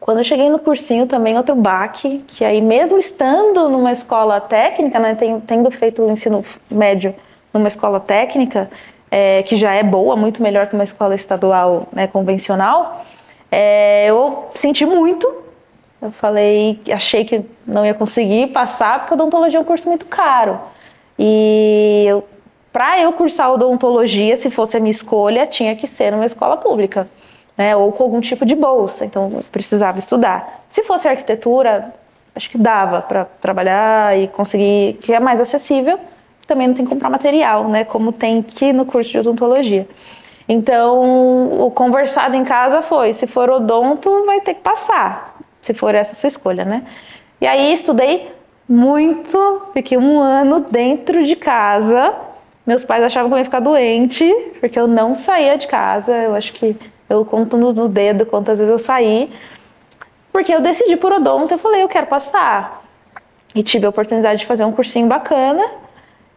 Quando 0.00 0.18
eu 0.18 0.24
cheguei 0.24 0.48
no 0.48 0.58
cursinho 0.58 1.06
também 1.06 1.36
outro 1.36 1.54
baque, 1.54 2.24
que 2.26 2.44
aí 2.44 2.60
mesmo 2.60 2.98
estando 2.98 3.68
numa 3.68 3.92
escola 3.92 4.40
técnica, 4.40 4.98
né, 4.98 5.16
tendo 5.46 5.70
feito 5.70 6.02
o 6.02 6.10
ensino 6.10 6.44
médio 6.70 7.14
numa 7.52 7.68
escola 7.68 8.00
técnica, 8.00 8.70
é, 9.10 9.42
que 9.42 9.56
já 9.56 9.74
é 9.74 9.82
boa, 9.82 10.16
muito 10.16 10.42
melhor 10.42 10.66
que 10.66 10.74
uma 10.74 10.84
escola 10.84 11.14
estadual 11.14 11.86
né, 11.92 12.06
convencional, 12.06 13.04
é, 13.50 14.06
eu 14.06 14.50
senti 14.54 14.86
muito 14.86 15.42
eu 16.02 16.10
falei, 16.10 16.80
achei 16.92 17.24
que 17.24 17.44
não 17.64 17.86
ia 17.86 17.94
conseguir 17.94 18.48
passar 18.48 18.98
porque 18.98 19.14
odontologia 19.14 19.60
é 19.60 19.62
um 19.62 19.64
curso 19.64 19.88
muito 19.88 20.06
caro. 20.06 20.58
E 21.16 22.08
para 22.72 22.98
eu 23.00 23.12
cursar 23.12 23.52
odontologia, 23.52 24.36
se 24.36 24.50
fosse 24.50 24.76
a 24.76 24.80
minha 24.80 24.90
escolha, 24.90 25.46
tinha 25.46 25.76
que 25.76 25.86
ser 25.86 26.10
numa 26.10 26.26
escola 26.26 26.56
pública, 26.56 27.08
né? 27.56 27.76
Ou 27.76 27.92
com 27.92 28.04
algum 28.04 28.20
tipo 28.20 28.44
de 28.44 28.54
bolsa. 28.54 29.04
Então 29.04 29.42
precisava 29.50 29.98
estudar. 29.98 30.64
Se 30.68 30.82
fosse 30.82 31.08
arquitetura, 31.08 31.94
acho 32.34 32.50
que 32.50 32.58
dava 32.58 33.00
para 33.02 33.24
trabalhar 33.24 34.18
e 34.18 34.28
conseguir, 34.28 34.98
que 35.00 35.12
é 35.12 35.20
mais 35.20 35.40
acessível. 35.40 35.98
Também 36.46 36.66
não 36.66 36.74
tem 36.74 36.84
que 36.84 36.90
comprar 36.90 37.08
material, 37.08 37.68
né? 37.68 37.84
Como 37.84 38.12
tem 38.12 38.40
aqui 38.40 38.72
no 38.72 38.84
curso 38.84 39.10
de 39.10 39.18
odontologia. 39.18 39.86
Então, 40.48 41.60
o 41.60 41.70
conversado 41.70 42.36
em 42.36 42.44
casa 42.44 42.82
foi: 42.82 43.12
se 43.12 43.26
for 43.26 43.48
odonto, 43.48 44.24
vai 44.26 44.40
ter 44.40 44.54
que 44.54 44.60
passar 44.60 45.32
se 45.62 45.72
for 45.72 45.94
essa 45.94 46.14
sua 46.14 46.26
escolha, 46.26 46.64
né? 46.64 46.82
E 47.40 47.46
aí 47.46 47.72
estudei 47.72 48.30
muito, 48.68 49.62
fiquei 49.72 49.96
um 49.96 50.20
ano 50.20 50.60
dentro 50.60 51.24
de 51.24 51.36
casa. 51.36 52.14
Meus 52.66 52.84
pais 52.84 53.02
achavam 53.02 53.28
que 53.30 53.34
eu 53.34 53.38
ia 53.38 53.44
ficar 53.44 53.60
doente, 53.60 54.24
porque 54.60 54.78
eu 54.78 54.86
não 54.86 55.14
saía 55.14 55.56
de 55.56 55.66
casa. 55.66 56.12
Eu 56.12 56.34
acho 56.34 56.52
que 56.52 56.76
eu 57.12 57.24
conto 57.24 57.56
no, 57.56 57.72
no 57.72 57.88
dedo 57.88 58.26
quantas 58.26 58.58
vezes 58.58 58.72
eu 58.72 58.78
saí. 58.78 59.32
Porque 60.32 60.52
eu 60.52 60.60
decidi 60.60 60.96
por 60.96 61.12
odonto, 61.12 61.52
eu 61.52 61.58
falei, 61.58 61.82
eu 61.82 61.88
quero 61.88 62.06
passar. 62.06 62.82
E 63.54 63.62
tive 63.62 63.84
a 63.84 63.90
oportunidade 63.90 64.40
de 64.40 64.46
fazer 64.46 64.64
um 64.64 64.72
cursinho 64.72 65.06
bacana. 65.06 65.62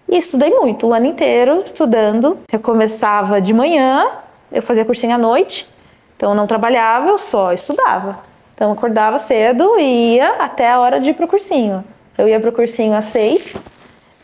E 0.08 0.18
estudei 0.18 0.52
muito, 0.52 0.88
o 0.88 0.94
ano 0.94 1.06
inteiro 1.06 1.64
estudando. 1.66 2.38
Eu 2.52 2.60
começava 2.60 3.40
de 3.40 3.54
manhã, 3.54 4.08
eu 4.52 4.62
fazia 4.62 4.86
cursinho 4.86 5.16
à 5.16 5.18
noite. 5.18 5.68
Então 6.16 6.32
eu 6.32 6.36
não 6.36 6.46
trabalhava, 6.46 7.10
eu 7.10 7.18
só 7.18 7.54
estudava. 7.54 8.20
Então 8.54 8.72
acordava 8.72 9.18
cedo 9.18 9.78
e 9.80 10.16
ia 10.16 10.36
até 10.36 10.72
a 10.72 10.80
hora 10.80 11.00
de 11.00 11.10
ir 11.10 11.14
pro 11.14 11.28
cursinho. 11.28 11.84
Eu 12.18 12.28
ia 12.28 12.40
pro 12.40 12.52
cursinho 12.52 12.94
às 12.94 13.06
seis, 13.06 13.56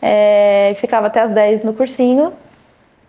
é, 0.00 0.74
ficava 0.78 1.08
até 1.08 1.20
às 1.20 1.30
dez 1.30 1.62
no 1.62 1.74
cursinho 1.74 2.32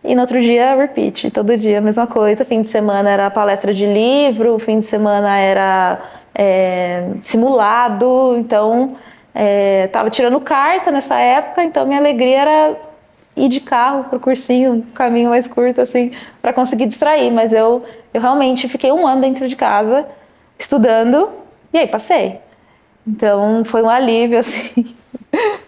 e 0.04 0.14
no 0.16 0.22
outro 0.22 0.42
dia 0.42 0.76
repeat, 0.76 1.32
todo 1.32 1.56
dia 1.58 1.78
a 1.78 1.82
mesma 1.82 2.06
coisa. 2.06 2.44
Fim 2.44 2.62
de 2.62 2.68
semana 2.68 3.10
era 3.10 3.32
palestra 3.32 3.74
de 3.74 3.86
livro, 3.86 4.60
fim 4.60 4.80
de 4.80 4.86
semana 4.86 5.38
era 5.38 6.02
é, 6.36 7.08
simulado, 7.22 8.36
então 8.38 8.98
é, 9.34 9.88
tava 9.88 10.10
tirando 10.10 10.40
carta 10.42 10.92
nessa 10.92 11.18
época, 11.18 11.64
então 11.64 11.86
minha 11.86 12.00
alegria 12.00 12.40
era 12.40 12.78
ir 13.36 13.48
de 13.48 13.60
carro 13.60 14.04
pro 14.06 14.20
cursinho, 14.20 14.74
um 14.74 14.82
caminho 14.82 15.30
mais 15.30 15.48
curto 15.48 15.82
assim, 15.82 16.12
para 16.42 16.52
conseguir 16.54 16.86
distrair. 16.86 17.32
Mas 17.32 17.54
eu, 17.54 17.84
eu 18.14 18.22
realmente 18.22 18.68
fiquei 18.68 18.92
um 18.92 19.08
ano 19.08 19.22
dentro 19.22 19.48
de 19.48 19.56
casa 19.56 20.06
estudando 20.60 21.30
e 21.72 21.80
aí 21.80 21.88
passei. 21.88 22.40
Então 23.08 23.64
foi 23.66 23.82
um 23.82 23.90
alívio 23.90 24.38
assim. 24.40 24.96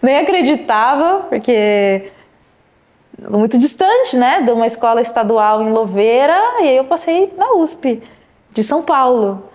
Nem 0.00 0.18
acreditava, 0.18 1.26
porque 1.28 2.12
muito 3.18 3.58
distante, 3.58 4.16
né, 4.16 4.42
de 4.42 4.50
uma 4.50 4.66
escola 4.66 5.00
estadual 5.00 5.62
em 5.62 5.70
Louveira, 5.70 6.38
e 6.60 6.68
aí 6.68 6.76
eu 6.76 6.84
passei 6.84 7.32
na 7.36 7.52
USP 7.52 8.02
de 8.52 8.62
São 8.62 8.82
Paulo, 8.82 9.50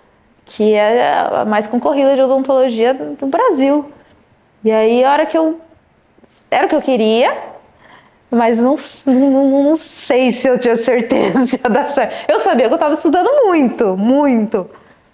que 0.46 0.74
é 0.74 1.14
a 1.14 1.46
mais 1.46 1.68
concorrida 1.68 2.16
de 2.16 2.22
odontologia 2.22 2.94
do 2.94 3.28
Brasil. 3.28 3.92
E 4.64 4.72
aí 4.72 5.04
a 5.04 5.12
hora 5.12 5.26
que 5.26 5.38
eu 5.38 5.60
era 6.50 6.66
o 6.66 6.70
que 6.70 6.76
eu 6.76 6.82
queria, 6.82 7.36
mas 8.30 8.58
não, 8.58 8.76
não, 9.06 9.64
não 9.64 9.76
sei 9.76 10.32
se 10.32 10.48
eu 10.48 10.58
tinha 10.58 10.76
certeza 10.76 11.46
se 11.46 11.56
ia 11.56 11.70
dar 11.70 11.90
certo. 11.90 12.32
Eu 12.32 12.40
sabia 12.40 12.68
que 12.68 12.74
eu 12.74 12.76
estava 12.76 12.96
estudando 12.96 13.46
muito, 13.46 13.96
muito 13.96 14.70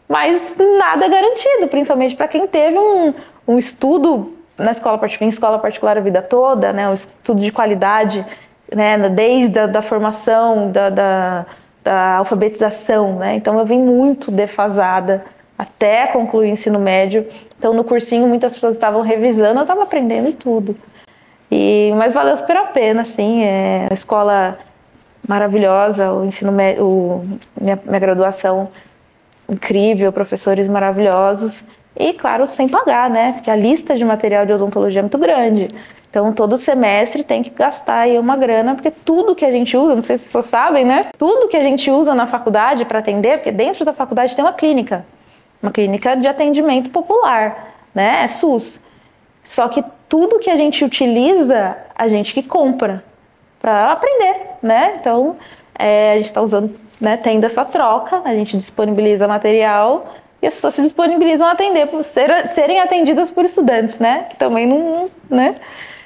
mas 0.08 0.56
nada 0.58 1.08
garantido, 1.08 1.68
principalmente 1.68 2.16
para 2.16 2.27
quem 2.27 2.48
teve 2.48 2.77
um, 2.77 3.13
um 3.48 3.58
estudo 3.58 4.37
na 4.58 4.72
escola 4.72 4.98
particular, 4.98 5.28
em 5.28 5.30
escola 5.30 5.60
particular 5.60 5.98
a 5.98 6.02
vida 6.02 6.22
toda, 6.22 6.74
né, 6.74 6.90
um 6.90 6.94
estudo 6.94 7.40
de 7.40 7.52
qualidade 7.52 8.26
né, 8.74 8.98
desde 9.10 9.60
a 9.60 9.68
da 9.68 9.82
formação, 9.82 10.72
da, 10.72 10.90
da, 10.90 11.46
da 11.84 12.16
alfabetização, 12.18 13.18
né? 13.18 13.36
Então 13.36 13.58
eu 13.58 13.66
vim 13.66 13.82
muito 13.82 14.30
defasada 14.30 15.24
até 15.58 16.08
concluir 16.08 16.50
o 16.50 16.52
ensino 16.52 16.80
médio. 16.80 17.26
Então 17.58 17.74
no 17.74 17.84
cursinho 17.84 18.28
muitas 18.28 18.54
pessoas 18.54 18.74
estavam 18.74 19.02
revisando, 19.02 19.60
eu 19.60 19.64
estava 19.64 19.84
aprendendo 19.84 20.34
tudo. 20.34 20.76
E 21.50 21.94
mas 21.96 22.12
valeu 22.12 22.36
super 22.36 22.58
a 22.58 22.66
pena, 22.66 23.04
assim, 23.04 23.44
é 23.44 23.88
a 23.90 23.94
escola 23.94 24.58
maravilhosa, 25.28 26.12
o 26.12 26.26
ensino 26.26 26.52
médio, 26.52 26.86
o, 26.86 27.40
minha, 27.60 27.80
minha 27.86 28.00
graduação 28.00 28.70
incrível, 29.50 30.12
professores 30.12 30.68
maravilhosos 30.68 31.64
e 32.00 32.13
claro 32.13 32.48
sem 32.48 32.68
pagar, 32.68 33.10
né? 33.10 33.34
Porque 33.34 33.50
a 33.50 33.56
lista 33.56 33.96
de 33.96 34.06
material 34.06 34.46
de 34.46 34.54
odontologia 34.54 35.00
é 35.00 35.01
muito 35.01 35.18
grande. 35.18 35.68
Então, 36.10 36.32
todo 36.32 36.58
semestre 36.58 37.24
tem 37.24 37.44
que 37.44 37.50
gastar 37.50 38.00
aí 38.00 38.18
uma 38.18 38.38
grana, 38.38 38.74
porque 38.74 38.92
tudo 38.92 39.36
que 39.36 39.46
a 39.46 39.51
gente 39.51 39.75
usa, 39.75 39.94
não 39.94 40.01
sei 40.01 40.18
se 40.18 40.25
vocês 40.25 40.46
sabem, 40.46 40.86
né? 40.86 41.12
Tudo 41.18 41.48
que 41.48 41.58
a 41.58 41.63
gente 41.63 41.92
usa 41.92 42.16
na 42.16 42.25
faculdade 42.25 42.86
para 42.86 43.00
atender, 43.00 43.38
porque 43.38 43.51
dentro 43.51 43.84
da 43.84 43.94
faculdade 43.94 44.36
tem 44.36 44.44
uma 44.44 44.54
clínica, 44.54 45.06
uma 45.62 45.72
clínica 45.72 46.16
de 46.16 46.27
atendimento 46.27 46.89
popular, 46.92 47.75
né? 47.94 48.24
É 48.24 48.27
SUS. 48.27 48.80
Só 49.44 49.68
que 49.68 49.84
tudo 50.08 50.39
que 50.39 50.50
a 50.50 50.56
gente 50.56 50.84
utiliza, 50.84 51.77
a 51.96 52.08
gente 52.08 52.34
que 52.34 52.42
compra 52.42 53.04
para 53.60 53.92
aprender, 53.92 54.42
né? 54.62 54.98
Então, 55.00 55.36
é, 55.77 56.13
a 56.13 56.16
gente 56.18 56.25
está 56.25 56.42
usando, 56.42 56.80
né, 57.00 57.18
tendo 57.18 57.44
essa 57.44 57.63
troca, 57.66 58.22
a 58.24 58.34
gente 58.34 58.58
disponibiliza 58.58 59.27
material 59.27 60.16
e 60.41 60.48
as 60.48 60.53
pessoas 60.53 60.75
se 60.75 60.82
disponibilizam 60.82 61.48
a 61.48 61.51
atender, 61.51 61.88
por 61.88 62.03
ser, 62.03 62.50
serem 62.50 62.79
atendidas 62.79 63.32
por 63.32 63.44
estudantes, 63.44 63.98
né? 63.98 64.25
Que 64.29 64.36
também 64.36 64.67
não, 64.67 65.10
né? 65.29 65.56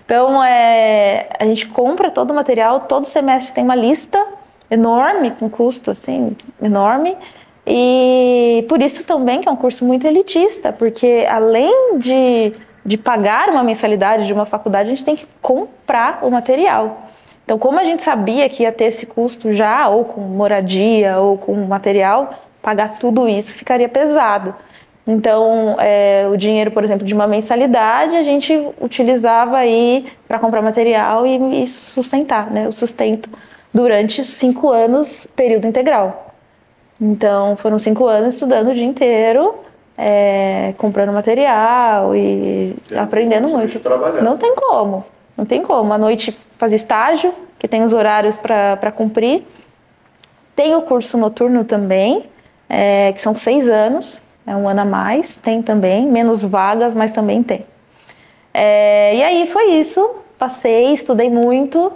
Então, 0.06 0.44
é, 0.44 1.28
a 1.40 1.46
gente 1.46 1.68
compra 1.68 2.10
todo 2.10 2.32
o 2.32 2.34
material, 2.34 2.82
todo 2.82 3.06
semestre 3.06 3.54
tem 3.54 3.64
uma 3.64 3.76
lista 3.76 4.26
enorme, 4.70 5.32
com 5.32 5.50
custo 5.50 5.92
assim, 5.92 6.36
enorme. 6.62 7.18
E 7.66 8.66
por 8.68 8.82
isso 8.82 9.04
também 9.06 9.42
que 9.42 9.48
é 9.48 9.52
um 9.52 9.56
curso 9.56 9.86
muito 9.86 10.08
elitista, 10.08 10.74
porque 10.74 11.28
além 11.30 11.98
de, 11.98 12.54
de 12.86 12.98
pagar 12.98 13.50
uma 13.50 13.64
mensalidade 13.64 14.26
de 14.26 14.34
uma 14.34 14.46
faculdade, 14.46 14.88
a 14.88 14.90
gente 14.90 15.06
tem 15.06 15.16
que 15.16 15.28
comprar 15.42 16.20
o 16.24 16.32
material. 16.32 17.10
Então, 17.44 17.60
como 17.60 17.80
a 17.80 17.84
gente 17.84 18.02
sabia 18.02 18.48
que 18.48 18.64
ia 18.64 18.72
ter 18.72 18.86
esse 18.86 19.06
custo 19.06 19.52
já, 19.52 19.90
ou 19.90 20.06
com 20.06 20.22
moradia, 20.22 21.20
ou 21.20 21.38
com 21.38 21.54
material, 21.66 22.34
pagar 22.62 23.00
tudo 23.00 23.28
isso 23.28 23.56
ficaria 23.56 23.90
pesado. 23.90 24.56
Então, 25.06 25.76
é, 25.80 26.28
o 26.32 26.38
dinheiro, 26.38 26.72
por 26.72 26.84
exemplo, 26.84 27.06
de 27.06 27.14
uma 27.14 27.26
mensalidade, 27.26 28.16
a 28.16 28.24
gente 28.24 28.54
utilizava 28.80 29.58
aí 29.58 30.06
para 30.28 30.38
comprar 30.38 30.62
material 30.62 31.26
e, 31.26 31.64
e, 31.64 31.68
sustentar, 31.68 32.52
né? 32.52 32.68
O 32.68 32.72
sustento 32.72 33.30
durante 33.74 34.24
cinco 34.24 34.70
anos, 34.70 35.28
período 35.36 35.68
integral. 35.68 36.36
Então, 37.00 37.56
foram 37.56 37.80
cinco 37.80 38.06
anos 38.06 38.36
estudando 38.36 38.70
o 38.70 38.74
dia 38.76 38.86
inteiro, 38.86 39.56
é, 39.98 40.74
comprando 40.78 41.12
material 41.12 42.16
e 42.16 42.76
aprendendo 42.96 43.50
muito. 43.50 43.82
Não 44.24 44.38
tem 44.38 44.56
como, 44.56 45.04
não 45.36 45.46
tem 45.46 45.64
como. 45.64 45.92
À 45.92 45.98
noite 45.98 46.38
fazer 46.60 46.76
estágio, 46.76 47.34
que 47.58 47.68
tem 47.68 47.84
os 47.84 47.92
horários 47.92 48.38
para 48.38 48.92
cumprir. 48.92 49.44
Tem 50.56 50.76
o 50.76 50.84
curso 50.84 51.18
noturno 51.18 51.64
também, 51.64 52.24
é, 52.74 53.12
que 53.12 53.20
são 53.20 53.36
seis 53.36 53.68
anos 53.68 54.22
é 54.48 54.56
um 54.56 54.68
ano 54.68 54.82
a 54.82 54.86
mais, 54.86 55.36
tem 55.36 55.62
também, 55.62 56.08
menos 56.08 56.44
vagas, 56.44 56.96
mas 56.96 57.12
também 57.12 57.44
tem. 57.44 57.66
É, 58.54 59.14
e 59.16 59.24
aí 59.24 59.48
foi 59.48 59.74
isso, 59.74 60.16
passei, 60.40 60.94
estudei 60.94 61.30
muito 61.30 61.92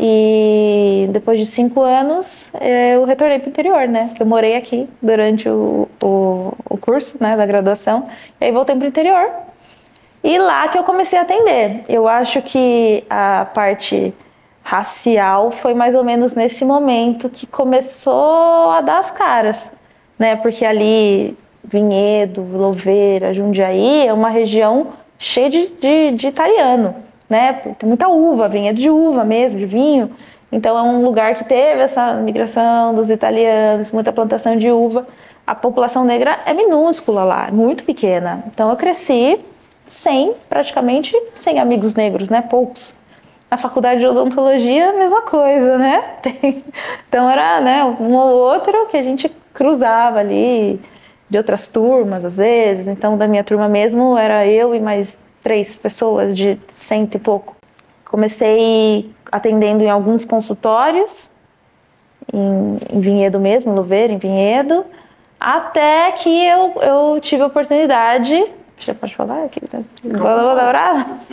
e 0.00 1.06
depois 1.10 1.38
de 1.38 1.46
cinco 1.46 1.82
anos 1.82 2.50
eu 2.60 3.04
retornei 3.04 3.38
para 3.38 3.46
o 3.46 3.50
interior, 3.50 3.86
né? 3.86 4.14
Eu 4.18 4.26
morei 4.26 4.56
aqui 4.56 4.88
durante 5.02 5.48
o, 5.48 5.86
o, 6.02 6.52
o 6.68 6.78
curso 6.78 7.16
né, 7.20 7.36
da 7.36 7.44
graduação, 7.44 8.08
e 8.40 8.46
aí 8.46 8.52
voltei 8.52 8.74
para 8.74 8.86
o 8.86 8.88
interior. 8.88 9.30
E 10.24 10.38
lá 10.38 10.66
que 10.68 10.78
eu 10.78 10.82
comecei 10.82 11.18
a 11.18 11.22
atender. 11.22 11.84
Eu 11.88 12.08
acho 12.08 12.40
que 12.42 13.04
a 13.08 13.46
parte 13.54 14.14
racial 14.62 15.52
foi 15.52 15.74
mais 15.74 15.94
ou 15.94 16.02
menos 16.02 16.32
nesse 16.32 16.64
momento 16.64 17.28
que 17.28 17.46
começou 17.46 18.70
a 18.70 18.80
dar 18.80 18.98
as 18.98 19.12
caras, 19.12 19.70
né? 20.18 20.36
Porque 20.36 20.64
ali 20.64 21.36
Vinhedo, 21.62 22.42
Louveira, 22.42 23.34
Jundiaí 23.34 24.06
é 24.06 24.12
uma 24.12 24.28
região 24.28 24.88
cheia 25.18 25.50
de, 25.50 25.68
de, 25.68 26.12
de 26.12 26.26
italiano, 26.28 26.94
né? 27.28 27.54
Tem 27.78 27.88
muita 27.88 28.08
uva, 28.08 28.48
vinhedo 28.48 28.80
de 28.80 28.88
uva 28.88 29.24
mesmo, 29.24 29.58
de 29.58 29.66
vinho. 29.66 30.10
Então 30.50 30.78
é 30.78 30.82
um 30.82 31.02
lugar 31.02 31.34
que 31.34 31.44
teve 31.44 31.82
essa 31.82 32.14
migração 32.14 32.94
dos 32.94 33.10
italianos, 33.10 33.90
muita 33.90 34.12
plantação 34.12 34.56
de 34.56 34.70
uva. 34.70 35.06
A 35.46 35.54
população 35.54 36.04
negra 36.04 36.40
é 36.46 36.54
minúscula 36.54 37.24
lá, 37.24 37.50
muito 37.52 37.84
pequena. 37.84 38.44
Então 38.46 38.70
eu 38.70 38.76
cresci 38.76 39.40
sem, 39.88 40.34
praticamente, 40.48 41.14
sem 41.36 41.58
amigos 41.58 41.94
negros, 41.94 42.28
né? 42.28 42.42
Poucos. 42.42 42.94
Na 43.50 43.56
faculdade 43.56 44.00
de 44.00 44.06
odontologia, 44.06 44.92
mesma 44.92 45.22
coisa, 45.22 45.78
né? 45.78 45.98
Tem... 46.22 46.64
Então 47.08 47.28
era, 47.30 47.60
né, 47.60 47.84
um 47.84 48.14
ou 48.14 48.52
outro 48.52 48.86
que 48.86 48.96
a 48.96 49.02
gente 49.02 49.28
cruzava 49.56 50.18
ali 50.18 50.78
de 51.28 51.38
outras 51.38 51.66
turmas, 51.66 52.24
às 52.24 52.36
vezes. 52.36 52.86
Então, 52.86 53.16
da 53.16 53.26
minha 53.26 53.42
turma 53.42 53.68
mesmo, 53.68 54.16
era 54.16 54.46
eu 54.46 54.74
e 54.74 54.80
mais 54.80 55.18
três 55.42 55.76
pessoas 55.76 56.36
de 56.36 56.58
cento 56.68 57.16
e 57.16 57.18
pouco. 57.18 57.56
Comecei 58.04 59.10
atendendo 59.32 59.82
em 59.82 59.90
alguns 59.90 60.24
consultórios, 60.24 61.30
em, 62.32 62.78
em 62.92 63.00
Vinhedo 63.00 63.40
mesmo, 63.40 63.74
Louveira, 63.74 64.12
em 64.12 64.18
Vinhedo, 64.18 64.84
até 65.40 66.12
que 66.12 66.46
eu, 66.46 66.74
eu 66.82 67.20
tive 67.20 67.42
a 67.42 67.46
oportunidade. 67.46 68.44
Já 68.78 68.94
pode 68.94 69.16
falar 69.16 69.44
aqui? 69.44 69.60
Tá? 69.66 69.80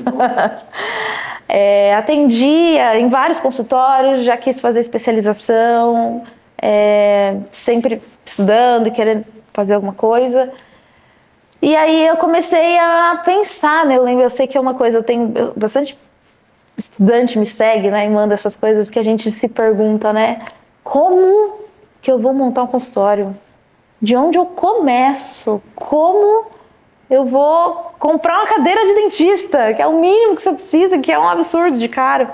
é, 1.47 1.93
atendia 1.95 2.99
em 2.99 3.07
vários 3.09 3.39
consultórios, 3.39 4.23
já 4.23 4.37
quis 4.37 4.59
fazer 4.59 4.79
especialização, 4.79 6.23
é, 6.65 7.35
sempre 7.51 8.01
estudando 8.25 8.87
e 8.87 8.91
querendo 8.91 9.25
fazer 9.51 9.73
alguma 9.73 9.91
coisa. 9.91 10.49
E 11.61 11.75
aí 11.75 12.07
eu 12.07 12.15
comecei 12.15 12.79
a 12.79 13.21
pensar, 13.23 13.85
né? 13.85 13.97
Eu 13.97 14.03
lembro, 14.03 14.23
eu 14.23 14.29
sei 14.29 14.47
que 14.47 14.57
é 14.57 14.61
uma 14.61 14.73
coisa, 14.73 15.03
tem 15.03 15.33
bastante 15.57 15.99
estudante 16.77 17.37
me 17.37 17.45
segue, 17.45 17.91
né? 17.91 18.05
E 18.05 18.09
manda 18.09 18.33
essas 18.33 18.55
coisas 18.55 18.89
que 18.89 18.97
a 18.97 19.03
gente 19.03 19.29
se 19.29 19.49
pergunta, 19.49 20.13
né? 20.13 20.39
Como 20.85 21.59
que 22.01 22.09
eu 22.09 22.17
vou 22.17 22.33
montar 22.33 22.63
um 22.63 22.67
consultório? 22.67 23.35
De 24.01 24.15
onde 24.15 24.37
eu 24.37 24.45
começo? 24.45 25.61
Como 25.75 26.45
eu 27.09 27.25
vou 27.25 27.91
comprar 27.99 28.37
uma 28.37 28.47
cadeira 28.47 28.85
de 28.85 28.95
dentista, 28.95 29.73
que 29.73 29.81
é 29.81 29.87
o 29.87 29.99
mínimo 29.99 30.35
que 30.37 30.41
você 30.41 30.53
precisa, 30.53 30.97
que 30.97 31.11
é 31.11 31.19
um 31.19 31.27
absurdo 31.27 31.77
de 31.77 31.89
caro. 31.89 32.29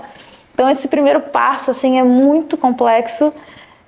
Então 0.54 0.70
esse 0.70 0.88
primeiro 0.88 1.20
passo 1.20 1.72
assim 1.72 1.98
é 1.98 2.04
muito 2.04 2.56
complexo 2.58 3.34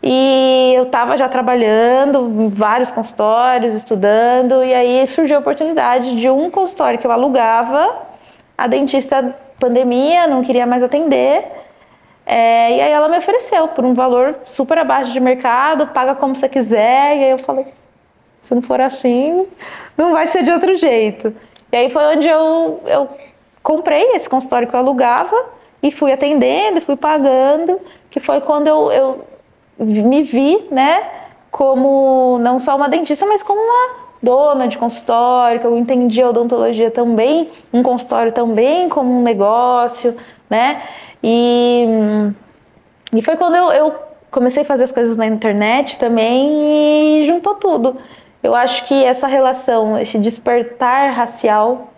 e 0.04 0.74
eu 0.76 0.84
estava 0.84 1.16
já 1.16 1.30
trabalhando 1.30 2.20
em 2.28 2.50
vários 2.50 2.92
consultórios, 2.92 3.74
estudando, 3.74 4.64
e 4.64 4.74
aí 4.74 5.06
surgiu 5.06 5.38
a 5.38 5.40
oportunidade 5.40 6.16
de 6.16 6.30
um 6.30 6.50
consultório 6.50 6.98
que 6.98 7.06
eu 7.06 7.12
alugava. 7.12 7.98
A 8.58 8.66
dentista, 8.66 9.36
pandemia, 9.60 10.26
não 10.26 10.42
queria 10.42 10.66
mais 10.66 10.82
atender. 10.82 11.46
É, 12.26 12.78
e 12.78 12.82
aí 12.82 12.92
ela 12.92 13.08
me 13.10 13.18
ofereceu 13.18 13.68
por 13.68 13.86
um 13.86 13.94
valor 13.94 14.40
super 14.44 14.78
abaixo 14.80 15.12
de 15.12 15.20
mercado, 15.20 15.88
paga 15.88 16.16
como 16.16 16.36
você 16.36 16.50
quiser. 16.50 17.18
E 17.18 17.24
aí 17.24 17.32
eu 17.32 17.38
falei, 17.38 17.68
se 18.42 18.56
não 18.56 18.62
for 18.62 18.82
assim, 18.82 19.48
não 19.96 20.14
vai 20.14 20.26
ser 20.26 20.42
de 20.42 20.52
outro 20.52 20.76
jeito. 20.76 21.36
E 21.72 21.76
aí 21.76 21.90
foi 21.92 22.04
onde 22.16 22.28
eu, 22.28 22.82
eu 22.88 23.10
comprei 23.62 24.14
esse 24.14 24.28
consultório 24.28 24.68
que 24.68 24.76
eu 24.76 24.80
alugava 24.80 25.36
e 25.84 25.92
fui 25.92 26.12
atendendo, 26.12 26.82
fui 26.82 26.96
pagando, 26.96 27.80
que 28.10 28.20
foi 28.20 28.42
quando 28.42 28.68
eu, 28.68 28.92
eu 28.92 29.31
me 29.86 30.24
vi, 30.24 30.68
né, 30.72 31.04
como 31.50 32.38
não 32.40 32.60
só 32.60 32.76
uma 32.76 32.88
dentista, 32.88 33.26
mas 33.26 33.44
como 33.44 33.60
uma 33.60 34.02
dona 34.22 34.68
de 34.68 34.78
consultório, 34.78 35.60
que 35.60 35.66
eu 35.66 35.78
entendi 35.78 36.22
a 36.22 36.30
odontologia 36.30 36.92
também, 36.92 37.50
um 37.74 37.82
consultório 37.82 38.32
também 38.32 38.88
como 38.88 39.12
um 39.12 39.22
negócio, 39.22 40.16
né? 40.50 40.84
E, 41.24 41.86
e 43.14 43.22
foi 43.22 43.36
quando 43.36 43.56
eu, 43.56 43.72
eu 43.72 43.96
comecei 44.30 44.64
a 44.64 44.66
fazer 44.66 44.84
as 44.84 44.92
coisas 44.92 45.18
na 45.18 45.26
internet 45.26 45.98
também 45.98 47.22
e 47.22 47.26
juntou 47.26 47.56
tudo. 47.56 47.98
Eu 48.42 48.56
acho 48.56 48.86
que 48.88 49.04
essa 49.04 49.28
relação, 49.28 49.98
esse 49.98 50.18
despertar 50.18 51.12
racial 51.14 51.92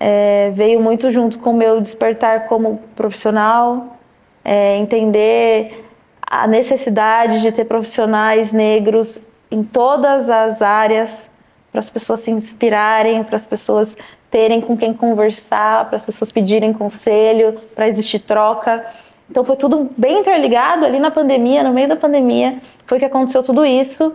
é, 0.00 0.50
veio 0.54 0.80
muito 0.80 1.10
junto 1.10 1.38
com 1.38 1.50
o 1.50 1.54
meu 1.54 1.80
despertar 1.80 2.46
como 2.46 2.80
profissional, 2.96 3.98
é, 4.44 4.76
entender 4.76 5.84
a 6.30 6.46
necessidade 6.46 7.40
de 7.40 7.50
ter 7.50 7.64
profissionais 7.64 8.52
negros 8.52 9.20
em 9.50 9.62
todas 9.62 10.28
as 10.28 10.60
áreas 10.60 11.28
para 11.72 11.80
as 11.80 11.88
pessoas 11.88 12.20
se 12.20 12.30
inspirarem, 12.30 13.24
para 13.24 13.36
as 13.36 13.46
pessoas 13.46 13.96
terem 14.30 14.60
com 14.60 14.76
quem 14.76 14.92
conversar, 14.92 15.86
para 15.86 15.96
as 15.96 16.04
pessoas 16.04 16.30
pedirem 16.30 16.72
conselho, 16.72 17.58
para 17.74 17.88
existir 17.88 18.18
troca. 18.18 18.84
Então 19.30 19.42
foi 19.42 19.56
tudo 19.56 19.90
bem 19.96 20.20
interligado 20.20 20.84
ali 20.84 20.98
na 20.98 21.10
pandemia, 21.10 21.62
no 21.62 21.72
meio 21.72 21.88
da 21.88 21.96
pandemia, 21.96 22.60
foi 22.86 22.98
que 22.98 23.06
aconteceu 23.06 23.42
tudo 23.42 23.64
isso. 23.64 24.14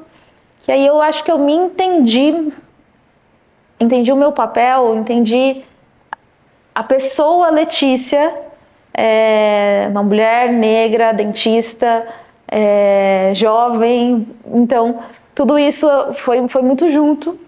Que 0.62 0.72
aí 0.72 0.86
eu 0.86 1.02
acho 1.02 1.24
que 1.24 1.32
eu 1.32 1.40
me 1.40 1.54
entendi, 1.54 2.52
entendi 3.80 4.12
o 4.12 4.16
meu 4.16 4.32
papel, 4.32 4.96
entendi 4.96 5.64
a 6.76 6.84
pessoa 6.84 7.50
Letícia, 7.50 8.34
é, 8.94 9.88
uma 9.90 10.04
mulher 10.04 10.52
negra, 10.52 11.14
dentista, 11.14 12.08
é, 12.48 13.32
jovem. 13.34 14.28
Então 14.46 15.00
tudo 15.34 15.58
isso 15.58 15.88
foi, 16.14 16.48
foi 16.48 16.62
muito 16.62 16.90
junto 16.90 17.40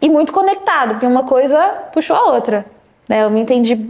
e 0.00 0.08
muito 0.08 0.32
conectado, 0.32 0.90
porque 0.90 1.06
uma 1.06 1.24
coisa 1.24 1.58
puxou 1.92 2.16
a 2.16 2.32
outra. 2.32 2.66
Né? 3.08 3.24
Eu 3.24 3.30
me 3.30 3.40
entendi 3.40 3.88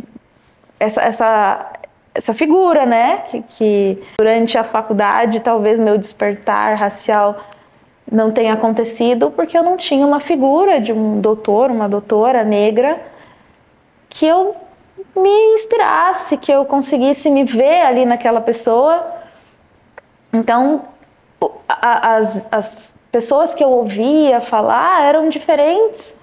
essa, 0.79 1.01
essa, 1.01 1.73
essa 2.15 2.35
figura, 2.35 2.87
né? 2.87 3.19
Que, 3.29 3.43
que 3.43 4.03
durante 4.19 4.57
a 4.57 4.65
faculdade 4.65 5.41
talvez 5.41 5.81
meu 5.81 5.99
despertar 5.99 6.77
racial 6.77 7.45
não 8.11 8.31
tenha 8.31 8.53
acontecido 8.53 9.31
porque 9.31 9.57
eu 9.57 9.63
não 9.63 9.77
tinha 9.77 10.07
uma 10.07 10.21
figura 10.21 10.81
de 10.81 10.93
um 10.93 11.21
doutor, 11.21 11.71
uma 11.71 11.89
doutora 11.89 12.45
negra 12.45 13.01
que 14.09 14.27
eu 14.27 14.55
me 15.15 15.55
inspirasse, 15.55 16.37
que 16.37 16.51
eu 16.51 16.65
conseguisse 16.65 17.31
me 17.31 17.45
ver 17.45 17.83
ali 17.83 18.05
naquela 18.05 18.41
pessoa. 18.41 19.05
Então, 20.33 20.83
as, 21.69 22.47
as 22.51 22.93
pessoas 23.11 23.55
que 23.55 23.63
eu 23.63 23.71
ouvia 23.71 24.41
falar 24.41 25.03
eram 25.03 25.29
diferentes 25.29 26.15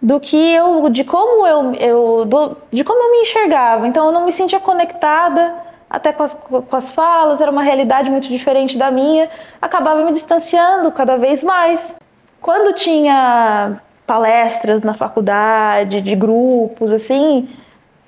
do 0.00 0.20
que 0.20 0.36
eu, 0.36 0.88
de 0.90 1.02
como 1.04 1.46
eu, 1.46 1.74
eu 1.74 2.24
do, 2.24 2.56
de 2.70 2.84
como 2.84 3.02
eu 3.02 3.10
me 3.10 3.22
enxergava. 3.22 3.86
Então 3.86 4.06
eu 4.06 4.12
não 4.12 4.24
me 4.24 4.32
sentia 4.32 4.60
conectada 4.60 5.54
até 5.88 6.12
com 6.12 6.22
as, 6.22 6.34
com 6.34 6.76
as 6.76 6.90
falas, 6.90 7.40
era 7.40 7.50
uma 7.50 7.62
realidade 7.62 8.10
muito 8.10 8.28
diferente 8.28 8.76
da 8.76 8.90
minha, 8.90 9.30
acabava 9.62 10.02
me 10.04 10.12
distanciando 10.12 10.90
cada 10.90 11.16
vez 11.16 11.42
mais. 11.42 11.94
Quando 12.40 12.74
tinha 12.74 13.80
palestras 14.06 14.82
na 14.82 14.92
faculdade, 14.92 16.00
de 16.00 16.14
grupos, 16.14 16.90
assim, 16.90 17.48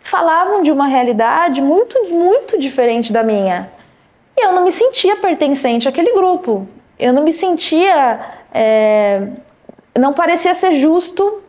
falavam 0.09 0.63
de 0.63 0.71
uma 0.71 0.87
realidade 0.87 1.61
muito, 1.61 2.09
muito 2.09 2.59
diferente 2.59 3.13
da 3.13 3.23
minha. 3.23 3.71
E 4.37 4.45
eu 4.45 4.53
não 4.53 4.65
me 4.65 4.73
sentia 4.73 5.17
pertencente 5.17 5.89
àquele 5.89 6.13
grupo 6.13 6.69
eu 6.99 7.13
não 7.13 7.23
me 7.23 7.33
sentia. 7.33 8.21
É, 8.53 9.29
não 9.99 10.13
parecia 10.13 10.55
ser 10.55 10.75
justo 10.77 11.43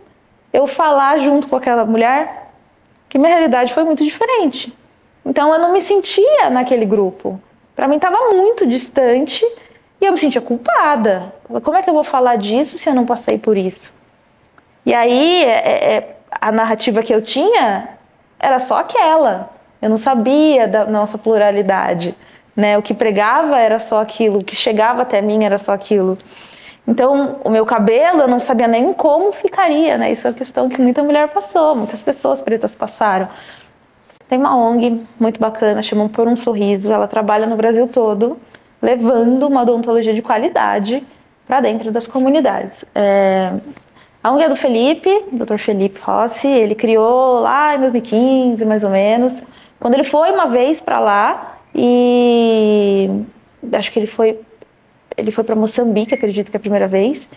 eu 0.52 0.68
falar 0.68 1.20
junto 1.20 1.48
com 1.48 1.56
aquela 1.56 1.86
mulher 1.86 2.52
que 3.10 3.18
minha 3.18 3.30
realidade 3.30 3.74
foi 3.74 3.84
muito 3.84 4.04
diferente. 4.04 4.76
Então 5.26 5.54
eu 5.54 5.60
não 5.60 5.72
me 5.72 5.82
sentia 5.82 6.50
naquele 6.50 6.86
grupo. 6.86 7.40
Para 7.76 7.88
mim 7.88 7.96
estava 7.96 8.34
muito 8.34 8.66
distante 8.66 9.46
e 10.02 10.06
eu 10.06 10.12
me 10.12 10.18
sentia 10.18 10.42
culpada. 10.42 11.34
Como 11.64 11.78
é 11.78 11.82
que 11.82 11.90
eu 11.90 11.94
vou 11.94 12.04
falar 12.04 12.38
disso 12.38 12.78
se 12.78 12.90
eu 12.90 12.94
não 12.94 13.06
passei 13.06 13.38
por 13.38 13.58
isso? 13.58 13.94
E 14.86 14.94
aí 14.94 15.44
é, 15.44 15.96
é, 15.96 16.18
a 16.32 16.52
narrativa 16.52 17.04
que 17.04 17.14
eu 17.14 17.22
tinha 17.22 17.97
era 18.39 18.60
só 18.60 18.79
aquela. 18.79 19.50
Eu 19.82 19.89
não 19.89 19.98
sabia 19.98 20.67
da 20.67 20.86
nossa 20.86 21.17
pluralidade. 21.17 22.15
Né? 22.56 22.77
O 22.77 22.82
que 22.82 22.94
pregava 22.94 23.58
era 23.60 23.77
só 23.79 24.01
aquilo, 24.01 24.39
o 24.39 24.44
que 24.44 24.56
chegava 24.56 25.03
até 25.03 25.22
mim 25.22 25.44
era 25.44 25.58
só 25.58 25.74
aquilo. 25.74 26.17
Então, 26.88 27.36
o 27.44 27.50
meu 27.50 27.65
cabelo, 27.65 28.22
eu 28.22 28.27
não 28.27 28.39
sabia 28.39 28.67
nem 28.67 28.94
como 28.94 29.34
ficaria, 29.34 29.98
né? 29.98 30.12
Isso 30.12 30.25
é 30.25 30.29
uma 30.29 30.36
questão 30.36 30.70
que 30.70 30.82
muita 30.82 31.03
mulher 31.03 31.27
passou, 31.27 31.75
muitas 31.75 32.01
pessoas 32.01 32.41
pretas 32.41 32.75
passaram. 32.75 33.27
Tem 34.29 34.39
uma 34.39 34.56
ONG 34.56 35.06
muito 35.20 35.39
bacana, 35.39 35.84
chama 35.84 36.08
Por 36.08 36.27
um 36.27 36.36
Sorriso, 36.36 36.91
ela 36.91 37.08
trabalha 37.08 37.46
no 37.46 37.58
Brasil 37.58 37.88
todo, 37.88 38.38
levando 38.82 39.48
uma 39.48 39.63
odontologia 39.63 40.13
de 40.13 40.22
qualidade 40.22 41.06
para 41.46 41.60
dentro 41.60 41.91
das 41.91 42.08
comunidades. 42.08 42.86
É... 42.96 43.51
A 44.28 44.32
ONG 44.34 44.44
é 44.44 44.50
do 44.50 44.58
Felipe, 44.58 45.24
Dr. 45.32 45.56
Felipe 45.58 46.02
Rossi, 46.02 46.50
ele 46.50 46.76
criou 46.76 47.40
lá 47.40 47.78
em 47.78 47.80
2015, 47.80 48.66
mais 48.66 48.84
ou 48.84 48.90
menos. 48.90 49.42
Quando 49.80 49.94
ele 49.94 50.04
foi 50.04 50.34
uma 50.34 50.48
vez 50.48 50.82
para 50.82 51.00
lá, 51.00 51.60
e 51.74 53.10
acho 53.72 53.90
que 53.90 53.98
ele 53.98 54.06
foi 54.06 54.38
ele 55.16 55.32
foi 55.32 55.46
para 55.46 55.56
Moçambique, 55.56 56.13
acredito 56.13 56.52
que 56.52 56.58
é 56.58 56.60
a 56.60 56.60
primeira 56.60 56.90
vez. 56.90 57.30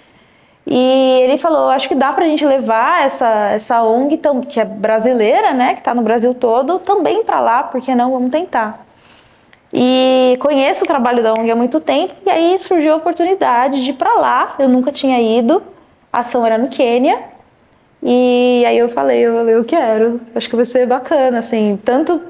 E 0.67 1.21
ele 1.23 1.39
falou, 1.39 1.71
acho 1.71 1.89
que 1.89 1.95
dá 1.95 2.13
para 2.13 2.25
a 2.25 2.29
gente 2.29 2.45
levar 2.45 3.05
essa, 3.05 3.51
essa 3.51 3.85
ONG, 3.85 4.21
que 4.49 4.59
é 4.59 4.65
brasileira, 4.65 5.53
né, 5.53 5.75
que 5.75 5.79
está 5.79 5.95
no 5.95 6.03
Brasil 6.03 6.35
todo, 6.35 6.81
também 6.81 7.23
para 7.23 7.39
lá, 7.39 7.63
porque 7.63 7.95
não, 7.95 8.11
vamos 8.11 8.33
tentar. 8.33 8.85
E 9.73 10.37
conheço 10.41 10.83
o 10.83 10.89
trabalho 10.89 11.23
da 11.23 11.35
ONG 11.35 11.53
há 11.53 11.57
muito 11.57 11.79
tempo, 11.79 12.15
e 12.27 12.31
aí 12.31 12.59
surgiu 12.59 12.95
a 12.95 12.97
oportunidade 12.97 13.85
de 13.85 13.91
ir 13.91 13.95
para 13.95 14.13
lá, 14.15 14.57
eu 14.59 14.69
nunca 14.69 14.91
tinha 14.91 15.21
ido, 15.23 15.63
a 16.13 16.19
ação 16.21 16.45
era 16.45 16.59
no 16.59 16.69
Quênia, 16.69 17.23
e 18.03 18.65
aí 18.67 18.79
eu 18.79 18.89
falei, 18.89 19.21
eu, 19.21 19.49
eu 19.49 19.65
quero, 19.65 20.21
acho 20.35 20.49
que 20.49 20.57
vai 20.57 20.65
ser 20.65 20.87
bacana, 20.87 21.39
assim, 21.39 21.79
tanto 21.85 22.21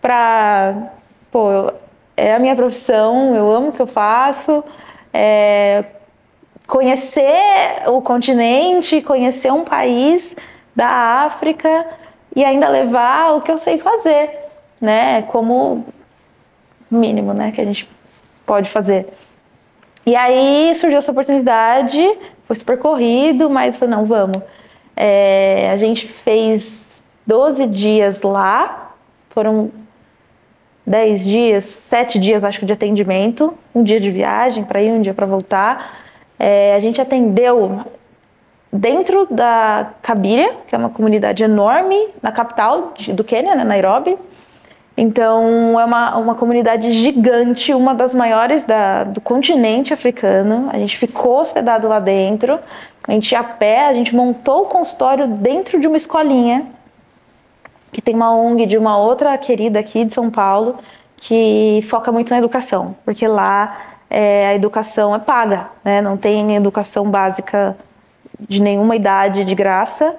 para 0.00 0.92
pô, 1.30 1.72
é 2.16 2.34
a 2.34 2.38
minha 2.38 2.56
profissão, 2.56 3.34
eu 3.34 3.50
amo 3.52 3.68
o 3.68 3.72
que 3.72 3.82
eu 3.82 3.86
faço. 3.86 4.64
É, 5.12 5.84
conhecer 6.66 7.82
o 7.86 8.00
continente, 8.00 9.02
conhecer 9.02 9.52
um 9.52 9.64
país 9.64 10.34
da 10.74 10.88
África 11.24 11.86
e 12.34 12.44
ainda 12.44 12.68
levar 12.68 13.34
o 13.34 13.40
que 13.40 13.52
eu 13.52 13.58
sei 13.58 13.78
fazer, 13.78 14.30
né? 14.80 15.22
Como 15.22 15.86
mínimo, 16.90 17.32
né? 17.32 17.52
Que 17.52 17.60
a 17.60 17.64
gente 17.64 17.88
pode 18.44 18.70
fazer. 18.70 19.08
E 20.04 20.14
aí 20.14 20.74
surgiu 20.76 20.98
essa 20.98 21.12
oportunidade, 21.12 22.00
foi 22.46 22.56
super 22.56 22.78
corrido, 22.78 23.50
mas 23.50 23.76
falei, 23.76 23.94
não, 23.94 24.04
vamos. 24.04 24.42
É, 24.96 25.68
a 25.70 25.76
gente 25.76 26.08
fez 26.08 26.86
12 27.26 27.66
dias 27.66 28.22
lá, 28.22 28.94
foram 29.30 29.70
10 30.86 31.24
dias, 31.24 31.64
7 31.64 32.18
dias 32.18 32.44
acho 32.44 32.60
que 32.60 32.66
de 32.66 32.72
atendimento, 32.72 33.52
um 33.74 33.82
dia 33.82 34.00
de 34.00 34.10
viagem 34.10 34.64
para 34.64 34.80
ir, 34.80 34.92
um 34.92 35.00
dia 35.00 35.12
para 35.12 35.26
voltar. 35.26 35.98
É, 36.38 36.74
a 36.74 36.80
gente 36.80 37.00
atendeu 37.00 37.80
dentro 38.72 39.26
da 39.30 39.90
Kabiria, 40.02 40.54
que 40.68 40.74
é 40.74 40.78
uma 40.78 40.90
comunidade 40.90 41.42
enorme 41.42 42.08
na 42.22 42.30
capital 42.30 42.94
do 43.14 43.24
Quênia, 43.24 43.54
né, 43.54 43.64
Nairobi. 43.64 44.16
Então 44.96 45.78
é 45.78 45.84
uma, 45.84 46.16
uma 46.16 46.34
comunidade 46.34 46.90
gigante, 46.92 47.74
uma 47.74 47.94
das 47.94 48.14
maiores 48.14 48.64
da, 48.64 49.04
do 49.04 49.20
continente 49.20 49.92
africano. 49.92 50.70
A 50.72 50.78
gente 50.78 50.96
ficou 50.96 51.40
hospedado 51.40 51.86
lá 51.86 52.00
dentro. 52.00 52.58
A 53.06 53.12
gente 53.12 53.30
ia 53.32 53.40
a 53.40 53.44
pé, 53.44 53.86
a 53.86 53.92
gente 53.92 54.14
montou 54.14 54.62
o 54.62 54.66
consultório 54.66 55.28
dentro 55.28 55.78
de 55.78 55.86
uma 55.86 55.96
escolinha 55.96 56.66
que 57.92 58.02
tem 58.02 58.14
uma 58.14 58.34
ONG 58.34 58.66
de 58.66 58.76
uma 58.76 58.98
outra 58.98 59.36
querida 59.38 59.78
aqui 59.78 60.04
de 60.04 60.12
São 60.12 60.30
Paulo 60.30 60.76
que 61.16 61.80
foca 61.88 62.12
muito 62.12 62.30
na 62.30 62.36
educação, 62.36 62.94
porque 63.04 63.26
lá 63.26 63.78
é, 64.10 64.48
a 64.48 64.54
educação 64.54 65.14
é 65.14 65.18
paga, 65.18 65.68
né? 65.82 66.02
não 66.02 66.16
tem 66.16 66.54
educação 66.54 67.10
básica 67.10 67.76
de 68.38 68.60
nenhuma 68.60 68.94
idade 68.94 69.44
de 69.44 69.54
graça. 69.54 70.14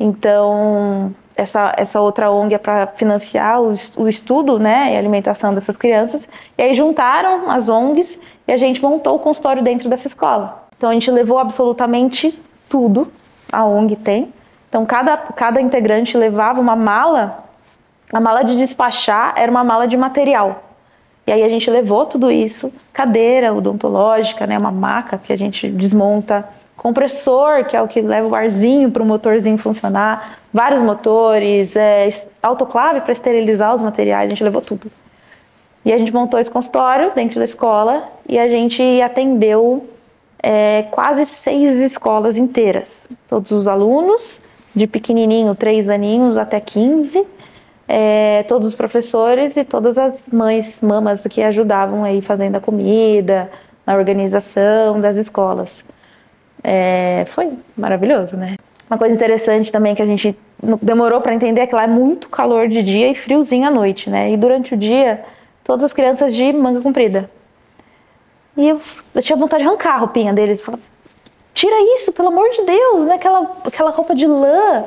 Então, 0.00 1.14
essa, 1.36 1.74
essa 1.76 2.00
outra 2.00 2.30
ONG 2.30 2.54
é 2.54 2.58
para 2.58 2.86
financiar 2.86 3.60
o, 3.60 3.72
o 3.96 4.08
estudo 4.08 4.58
né, 4.58 4.92
e 4.92 4.96
alimentação 4.96 5.54
dessas 5.54 5.76
crianças. 5.76 6.22
E 6.56 6.62
aí 6.62 6.74
juntaram 6.74 7.50
as 7.50 7.68
ONGs 7.68 8.18
e 8.46 8.52
a 8.52 8.56
gente 8.56 8.82
montou 8.82 9.16
o 9.16 9.18
consultório 9.18 9.62
dentro 9.62 9.88
dessa 9.88 10.06
escola. 10.06 10.66
Então, 10.76 10.90
a 10.90 10.94
gente 10.94 11.10
levou 11.10 11.38
absolutamente 11.38 12.38
tudo, 12.68 13.12
a 13.52 13.64
ONG 13.64 13.96
tem, 13.96 14.32
então, 14.72 14.86
cada, 14.86 15.18
cada 15.18 15.60
integrante 15.60 16.16
levava 16.16 16.58
uma 16.58 16.74
mala, 16.74 17.44
a 18.10 18.18
mala 18.18 18.42
de 18.42 18.56
despachar 18.56 19.34
era 19.36 19.50
uma 19.50 19.62
mala 19.62 19.86
de 19.86 19.98
material. 19.98 20.64
E 21.26 21.30
aí 21.30 21.42
a 21.42 21.48
gente 21.50 21.70
levou 21.70 22.06
tudo 22.06 22.30
isso, 22.30 22.72
cadeira 22.90 23.52
odontológica, 23.52 24.46
né, 24.46 24.56
uma 24.56 24.72
maca 24.72 25.18
que 25.18 25.30
a 25.30 25.36
gente 25.36 25.68
desmonta, 25.68 26.48
compressor, 26.76 27.64
que 27.64 27.76
é 27.76 27.82
o 27.82 27.88
que 27.88 28.00
leva 28.00 28.26
o 28.26 28.34
arzinho 28.34 28.90
para 28.90 29.02
o 29.02 29.06
motorzinho 29.06 29.58
funcionar, 29.58 30.38
vários 30.52 30.82
motores, 30.82 31.76
é, 31.76 32.08
autoclave 32.42 33.00
para 33.00 33.12
esterilizar 33.12 33.74
os 33.74 33.82
materiais, 33.82 34.26
a 34.26 34.28
gente 34.30 34.42
levou 34.42 34.62
tudo. 34.62 34.90
E 35.84 35.92
a 35.92 35.98
gente 35.98 36.12
montou 36.12 36.38
esse 36.38 36.50
consultório 36.50 37.12
dentro 37.14 37.38
da 37.38 37.44
escola 37.44 38.08
e 38.28 38.38
a 38.38 38.48
gente 38.48 38.82
atendeu 39.00 39.88
é, 40.42 40.84
quase 40.90 41.26
seis 41.26 41.78
escolas 41.80 42.36
inteiras. 42.36 43.08
Todos 43.28 43.50
os 43.50 43.66
alunos 43.66 44.40
de 44.74 44.86
pequenininho, 44.86 45.54
três 45.54 45.88
aninhos 45.88 46.36
até 46.36 46.60
15, 46.60 47.24
é, 47.88 48.44
todos 48.44 48.68
os 48.68 48.74
professores 48.74 49.56
e 49.56 49.64
todas 49.64 49.98
as 49.98 50.26
mães, 50.28 50.80
mamas 50.80 51.20
que 51.22 51.42
ajudavam 51.42 52.04
aí 52.04 52.22
fazendo 52.22 52.56
a 52.56 52.60
comida, 52.60 53.50
na 53.86 53.96
organização 53.96 55.00
das 55.00 55.16
escolas. 55.16 55.82
É, 56.62 57.24
foi 57.28 57.52
maravilhoso, 57.76 58.36
né? 58.36 58.56
Uma 58.88 58.98
coisa 58.98 59.14
interessante 59.14 59.72
também 59.72 59.94
que 59.94 60.02
a 60.02 60.06
gente 60.06 60.36
demorou 60.80 61.20
para 61.20 61.34
entender 61.34 61.62
é 61.62 61.66
que 61.66 61.74
lá 61.74 61.84
é 61.84 61.88
muito 61.88 62.28
calor 62.28 62.68
de 62.68 62.82
dia 62.82 63.08
e 63.08 63.14
friozinho 63.14 63.66
à 63.66 63.70
noite, 63.70 64.08
né? 64.10 64.30
E 64.30 64.36
durante 64.36 64.74
o 64.74 64.76
dia 64.76 65.24
todas 65.64 65.82
as 65.84 65.92
crianças 65.92 66.34
de 66.34 66.52
manga 66.52 66.80
comprida. 66.80 67.30
E 68.56 68.68
eu, 68.68 68.80
eu 69.14 69.22
tinha 69.22 69.36
vontade 69.36 69.62
de 69.62 69.68
arrancar 69.68 69.94
a 69.94 69.98
roupinha 69.98 70.32
deles. 70.32 70.60
Falar, 70.60 70.78
Tira 71.54 71.76
isso, 71.94 72.12
pelo 72.12 72.28
amor 72.28 72.48
de 72.50 72.62
Deus, 72.64 73.06
né? 73.06 73.14
Aquela, 73.14 73.56
aquela 73.64 73.90
roupa 73.90 74.14
de 74.14 74.26
lã. 74.26 74.84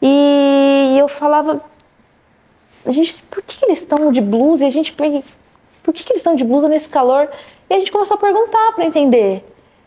E 0.00 0.96
eu 0.98 1.08
falava, 1.08 1.60
gente, 2.86 3.22
por 3.24 3.42
que, 3.42 3.64
eles 3.64 3.78
estão 3.78 4.10
de 4.12 4.20
blusa? 4.20 4.64
E 4.64 4.68
a 4.68 4.70
gente, 4.70 4.92
por 4.92 5.92
que, 5.92 6.04
que 6.04 6.12
eles 6.12 6.20
estão 6.20 6.34
de 6.34 6.44
blusa 6.44 6.68
nesse 6.68 6.88
calor? 6.88 7.28
E 7.68 7.74
a 7.74 7.78
gente 7.78 7.90
começou 7.90 8.16
a 8.16 8.20
perguntar 8.20 8.72
para 8.72 8.84
entender. 8.84 9.44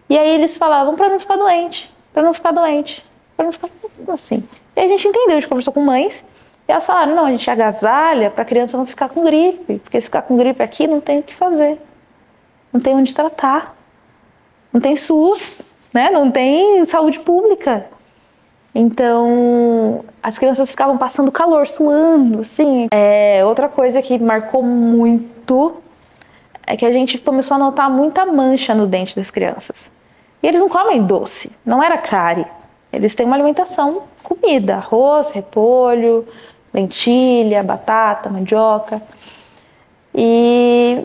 E 0.10 0.18
aí 0.18 0.30
eles 0.30 0.56
falavam 0.58 0.96
para 0.96 1.10
não 1.10 1.20
ficar 1.20 1.36
doente, 1.36 1.92
para 2.14 2.24
não 2.24 2.34
ficar 2.34 2.52
doente, 2.52 3.04
para 3.36 3.46
não 3.46 3.52
ficar 3.52 3.70
assim. 4.10 4.44
E 4.76 4.80
a 4.80 4.88
gente 4.88 5.08
entendeu, 5.08 5.38
a 5.38 5.40
gente 5.40 5.48
conversou 5.48 5.74
com 5.74 5.82
mães. 5.82 6.24
E 6.68 6.72
elas 6.72 6.86
falaram: 6.86 7.16
não, 7.16 7.26
a 7.26 7.32
gente 7.32 7.50
agasalha 7.50 8.30
para 8.30 8.44
a 8.44 8.46
criança 8.46 8.78
não 8.78 8.86
ficar 8.86 9.10
com 9.10 9.24
gripe, 9.24 9.80
porque 9.80 10.00
se 10.00 10.06
ficar 10.06 10.22
com 10.24 10.38
gripe 10.38 10.62
aqui 10.62 10.88
não 10.88 11.02
tem 11.02 11.20
o 11.20 11.24
que 11.24 11.34
fazer, 11.34 11.80
não 12.72 12.80
tem 12.80 12.96
onde 12.96 13.14
tratar, 13.14 13.76
não 14.72 14.82
tem 14.82 14.96
SUS, 14.96 15.62
né? 15.94 16.10
Não 16.10 16.30
tem 16.30 16.86
saúde 16.86 17.20
pública. 17.20 17.88
Então, 18.78 20.04
as 20.22 20.38
crianças 20.38 20.70
ficavam 20.70 20.98
passando 20.98 21.32
calor, 21.32 21.66
suando, 21.66 22.42
assim. 22.42 22.88
É, 22.92 23.42
outra 23.46 23.70
coisa 23.70 24.02
que 24.02 24.20
marcou 24.20 24.62
muito 24.62 25.82
é 26.68 26.76
que 26.76 26.86
a 26.86 26.92
gente 26.92 27.18
começou 27.18 27.56
a 27.56 27.58
notar 27.58 27.90
muita 27.90 28.26
mancha 28.26 28.76
no 28.76 28.86
dente 28.86 29.16
das 29.16 29.32
crianças. 29.32 29.90
E 30.46 30.48
eles 30.48 30.62
não 30.62 30.70
comem 30.70 31.02
doce, 31.02 31.52
não 31.66 31.82
era 31.82 31.98
cárie. 31.98 32.46
Eles 32.94 33.16
têm 33.16 33.26
uma 33.26 33.36
alimentação 33.36 34.04
comida, 34.22 34.76
arroz, 34.76 35.32
repolho, 35.32 36.28
lentilha, 36.72 37.64
batata, 37.64 38.30
mandioca. 38.30 39.02
E 40.14 41.04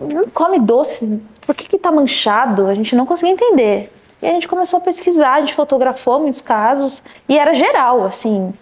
não 0.00 0.28
come 0.30 0.58
doce. 0.58 1.22
Por 1.42 1.54
que 1.54 1.68
que 1.68 1.78
tá 1.78 1.92
manchado? 1.92 2.66
A 2.66 2.74
gente 2.74 2.96
não 2.96 3.06
conseguia 3.06 3.32
entender. 3.32 3.92
E 4.20 4.26
a 4.26 4.30
gente 4.30 4.48
começou 4.48 4.78
a 4.78 4.80
pesquisar, 4.80 5.34
a 5.34 5.40
gente 5.42 5.54
fotografou 5.54 6.18
muitos 6.18 6.40
casos 6.40 7.04
e 7.28 7.38
era 7.38 7.54
geral, 7.54 8.02
assim, 8.02 8.52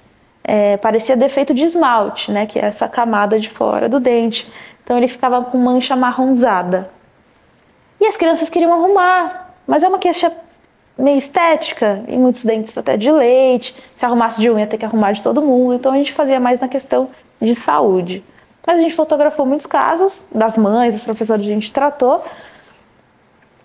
é, 0.44 0.76
parecia 0.76 1.16
defeito 1.16 1.54
de 1.54 1.64
esmalte, 1.64 2.30
né, 2.30 2.44
que 2.44 2.58
é 2.58 2.66
essa 2.66 2.86
camada 2.86 3.40
de 3.40 3.48
fora 3.48 3.88
do 3.88 3.98
dente. 3.98 4.52
Então 4.84 4.98
ele 4.98 5.08
ficava 5.08 5.42
com 5.42 5.56
mancha 5.56 5.96
marronzada. 5.96 6.90
E 7.98 8.06
as 8.06 8.18
crianças 8.18 8.50
queriam 8.50 8.70
arrumar, 8.70 9.49
mas 9.70 9.84
é 9.84 9.88
uma 9.88 10.00
queixa 10.00 10.36
meio 10.98 11.16
estética, 11.16 12.02
e 12.08 12.18
muitos 12.18 12.44
dentes 12.44 12.76
até 12.76 12.96
de 12.96 13.08
leite. 13.08 13.72
Se 13.94 14.04
arrumasse 14.04 14.40
de 14.40 14.50
unha, 14.50 14.62
ia 14.62 14.66
ter 14.66 14.76
que 14.76 14.84
arrumar 14.84 15.12
de 15.12 15.22
todo 15.22 15.40
mundo. 15.40 15.74
Então 15.74 15.92
a 15.92 15.96
gente 15.96 16.12
fazia 16.12 16.40
mais 16.40 16.58
na 16.58 16.66
questão 16.66 17.08
de 17.40 17.54
saúde. 17.54 18.24
Mas 18.66 18.78
a 18.78 18.80
gente 18.80 18.96
fotografou 18.96 19.46
muitos 19.46 19.66
casos 19.66 20.26
das 20.34 20.58
mães, 20.58 20.92
dos 20.92 21.04
professores 21.04 21.46
a 21.46 21.48
gente 21.48 21.72
tratou, 21.72 22.24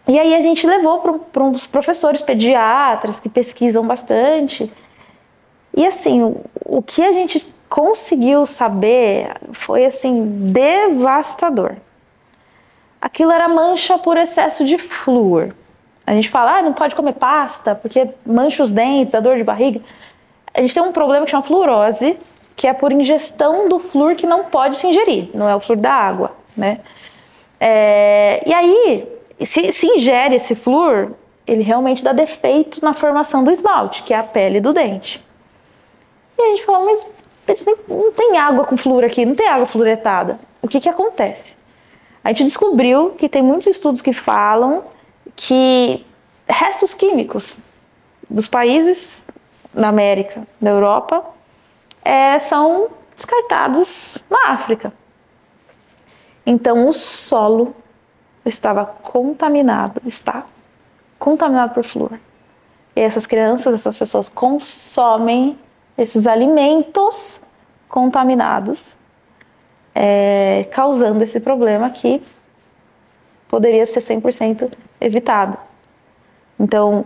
e 0.08 0.20
aí 0.20 0.36
a 0.36 0.42
gente 0.42 0.68
levou 0.68 1.00
para 1.32 1.44
uns 1.44 1.66
professores 1.66 2.22
pediatras 2.22 3.20
que 3.20 3.28
pesquisam 3.28 3.84
bastante. 3.88 4.72
E 5.76 5.88
assim, 5.88 6.22
o, 6.22 6.40
o 6.64 6.84
que 6.84 7.02
a 7.02 7.14
gente 7.14 7.52
conseguiu 7.68 8.46
saber 8.46 9.34
foi 9.54 9.86
assim 9.86 10.52
devastador. 10.54 11.78
Aquilo 13.02 13.32
era 13.32 13.48
mancha 13.48 13.98
por 13.98 14.18
excesso 14.18 14.64
de 14.64 14.78
flúor. 14.78 15.56
A 16.06 16.14
gente 16.14 16.30
fala, 16.30 16.58
ah, 16.58 16.62
não 16.62 16.74
pode 16.74 16.96
comer 16.96 17.14
pasta 17.14 17.74
porque 17.76 18.10
mancha 18.26 18.62
os 18.62 18.72
dentes, 18.72 19.12
dá 19.12 19.20
dor 19.20 19.38
de 19.38 19.44
barriga. 19.44 19.82
A 20.54 20.62
gente 20.62 20.74
tem 20.74 20.84
um 20.84 20.92
problema 20.92 21.26
que 21.26 21.32
chama 21.32 21.44
fluorose, 21.44 22.18
que 22.56 22.68
é 22.68 22.74
por 22.74 22.92
ingestão 22.92 23.68
do 23.68 23.80
flúor 23.80 24.16
que 24.16 24.28
não 24.28 24.46
pode 24.46 24.78
se 24.78 24.88
ingerir, 24.88 25.30
não 25.34 25.50
é 25.50 25.56
o 25.56 25.60
flúor 25.60 25.82
da 25.82 25.92
água, 25.92 26.32
né? 26.56 26.80
É, 27.60 28.44
e 28.46 28.54
aí 28.54 29.08
se, 29.44 29.74
se 29.74 29.88
ingere 29.88 30.36
esse 30.36 30.56
flúor, 30.56 31.12
ele 31.46 31.64
realmente 31.64 32.04
dá 32.04 32.14
defeito 32.14 32.84
na 32.84 32.94
formação 32.94 33.44
do 33.44 33.52
esmalte, 33.52 34.04
que 34.04 34.14
é 34.14 34.18
a 34.18 34.24
pele 34.24 34.62
do 34.62 34.72
dente. 34.72 35.24
E 36.38 36.42
a 36.42 36.50
gente 36.50 36.64
falou, 36.64 36.86
mas 36.86 37.10
não 37.88 38.12
tem 38.12 38.38
água 38.38 38.66
com 38.66 38.78
flúor 38.78 39.04
aqui, 39.04 39.26
não 39.26 39.36
tem 39.36 39.48
água 39.48 39.66
fluoretada. 39.66 40.40
O 40.62 40.68
que, 40.68 40.80
que 40.80 40.90
acontece? 40.90 41.56
A 42.24 42.30
gente 42.30 42.46
descobriu 42.46 43.12
que 43.12 43.30
tem 43.30 43.42
muitos 43.42 43.68
estudos 43.68 44.02
que 44.02 44.14
falam 44.14 44.84
que 45.36 46.06
restos 46.48 46.94
químicos 46.94 47.58
dos 48.30 48.48
países 48.48 49.26
da 49.74 49.90
América, 49.90 50.48
da 50.60 50.70
Europa, 50.72 51.24
é, 52.04 52.40
são 52.40 52.90
descartados 53.16 54.18
na 54.30 54.52
África. 54.52 54.94
Então, 56.46 56.88
o 56.88 56.94
solo 56.94 57.76
estava 58.46 58.86
contaminado, 58.86 60.02
está 60.06 60.46
contaminado 61.18 61.74
por 61.74 61.84
flúor. 61.84 62.20
E 62.96 63.02
essas 63.02 63.26
crianças, 63.26 63.74
essas 63.74 63.98
pessoas 63.98 64.30
consomem 64.30 65.58
esses 65.98 66.28
alimentos 66.28 67.42
contaminados, 67.90 68.98
é, 69.94 70.68
causando 70.72 71.24
esse 71.24 71.40
problema 71.40 71.90
que 71.90 72.22
poderia 73.48 73.86
ser 73.86 74.02
100% 74.02 74.72
evitado. 75.00 75.58
Então, 76.60 77.06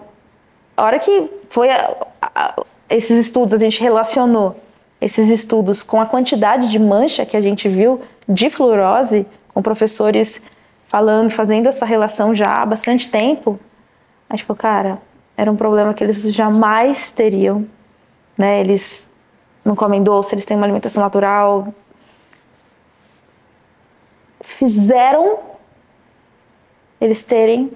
a 0.75 0.83
hora 0.83 0.99
que 0.99 1.29
foi 1.49 1.69
a, 1.69 1.95
a, 2.21 2.63
esses 2.89 3.17
estudos, 3.17 3.53
a 3.53 3.57
gente 3.57 3.81
relacionou 3.81 4.55
esses 5.01 5.29
estudos 5.29 5.83
com 5.83 5.99
a 5.99 6.05
quantidade 6.05 6.69
de 6.69 6.79
mancha 6.79 7.25
que 7.25 7.37
a 7.37 7.41
gente 7.41 7.67
viu 7.69 8.01
de 8.27 8.49
fluorose, 8.49 9.25
com 9.53 9.61
professores 9.61 10.41
falando, 10.87 11.29
fazendo 11.29 11.67
essa 11.67 11.85
relação 11.85 12.33
já 12.33 12.51
há 12.51 12.65
bastante 12.65 13.09
tempo, 13.09 13.59
a 14.29 14.35
gente 14.35 14.45
falou, 14.45 14.57
cara, 14.57 14.99
era 15.37 15.51
um 15.51 15.55
problema 15.55 15.93
que 15.93 16.03
eles 16.03 16.21
jamais 16.33 17.11
teriam, 17.11 17.65
né? 18.37 18.59
Eles 18.59 19.07
não 19.63 19.75
comem 19.75 20.03
doce, 20.03 20.35
eles 20.35 20.45
têm 20.45 20.57
uma 20.57 20.65
alimentação 20.65 21.01
natural. 21.01 21.73
Fizeram 24.41 25.39
eles 26.99 27.21
terem 27.21 27.71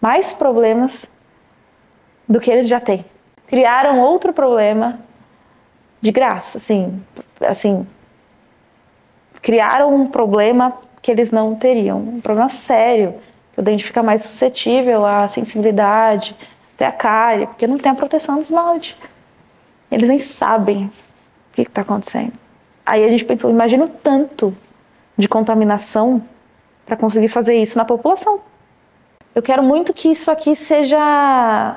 mais 0.00 0.34
problemas 0.34 1.06
do 2.28 2.40
que 2.40 2.50
eles 2.50 2.68
já 2.68 2.80
têm. 2.80 3.04
Criaram 3.46 4.00
outro 4.00 4.32
problema 4.32 4.98
de 6.00 6.10
graça, 6.10 6.58
assim, 6.58 7.02
assim, 7.40 7.86
criaram 9.40 9.94
um 9.94 10.06
problema 10.06 10.74
que 11.00 11.10
eles 11.10 11.30
não 11.30 11.54
teriam. 11.54 11.98
Um 11.98 12.20
problema 12.20 12.48
sério, 12.48 13.14
que 13.52 13.60
o 13.60 13.62
dente 13.62 13.84
fica 13.84 14.02
mais 14.02 14.22
suscetível 14.22 15.04
à 15.04 15.28
sensibilidade, 15.28 16.34
até 16.74 16.86
a 16.86 16.92
cárie, 16.92 17.46
porque 17.46 17.66
não 17.66 17.78
tem 17.78 17.92
a 17.92 17.94
proteção 17.94 18.36
do 18.36 18.40
esmalte. 18.40 18.96
Eles 19.90 20.08
nem 20.08 20.18
sabem 20.18 20.86
o 20.86 20.90
que 21.52 21.62
está 21.62 21.82
acontecendo. 21.82 22.32
Aí 22.84 23.04
a 23.04 23.08
gente 23.08 23.24
pensou, 23.24 23.50
imagina 23.50 23.84
o 23.84 23.88
tanto 23.88 24.54
de 25.16 25.28
contaminação 25.28 26.22
para 26.84 26.96
conseguir 26.96 27.28
fazer 27.28 27.54
isso 27.54 27.78
na 27.78 27.84
população. 27.84 28.40
Eu 29.34 29.42
quero 29.42 29.62
muito 29.62 29.92
que 29.92 30.08
isso 30.08 30.30
aqui 30.30 30.54
seja 30.54 31.76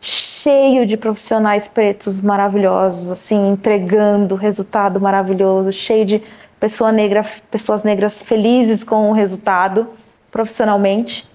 cheio 0.00 0.86
de 0.86 0.96
profissionais 0.96 1.68
pretos 1.68 2.20
maravilhosos, 2.20 3.10
assim, 3.10 3.50
entregando 3.50 4.34
resultado 4.34 5.00
maravilhoso, 5.00 5.72
cheio 5.72 6.06
de 6.06 6.22
pessoa 6.58 6.90
negra, 6.90 7.22
pessoas 7.50 7.82
negras 7.82 8.22
felizes 8.22 8.82
com 8.82 9.10
o 9.10 9.12
resultado 9.12 9.88
profissionalmente. 10.30 11.28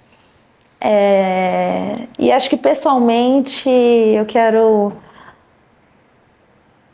É, 0.79 2.07
e 2.17 2.31
acho 2.31 2.49
que 2.49 2.57
pessoalmente 2.57 3.69
eu 3.69 4.25
quero. 4.25 4.93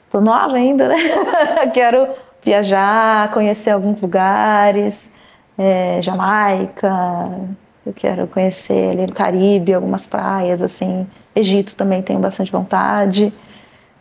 Tô 0.10 0.20
nova 0.20 0.58
ainda, 0.58 0.90
né? 0.90 0.96
quero 1.74 2.08
viajar, 2.42 3.32
conhecer 3.32 3.70
alguns 3.70 4.02
lugares, 4.02 5.10
é, 5.58 6.02
Jamaica, 6.02 7.48
eu 7.88 7.94
quero 7.94 8.28
conhecer 8.28 8.92
ali 8.92 9.08
no 9.08 9.14
Caribe, 9.14 9.74
algumas 9.74 10.06
praias, 10.06 10.62
assim. 10.62 11.08
Egito 11.36 11.76
também 11.76 12.02
tenho 12.02 12.20
bastante 12.20 12.52
vontade. 12.52 13.34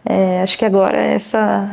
É, 0.04 0.42
acho 0.42 0.56
que 0.58 0.64
agora 0.64 1.00
essa 1.00 1.68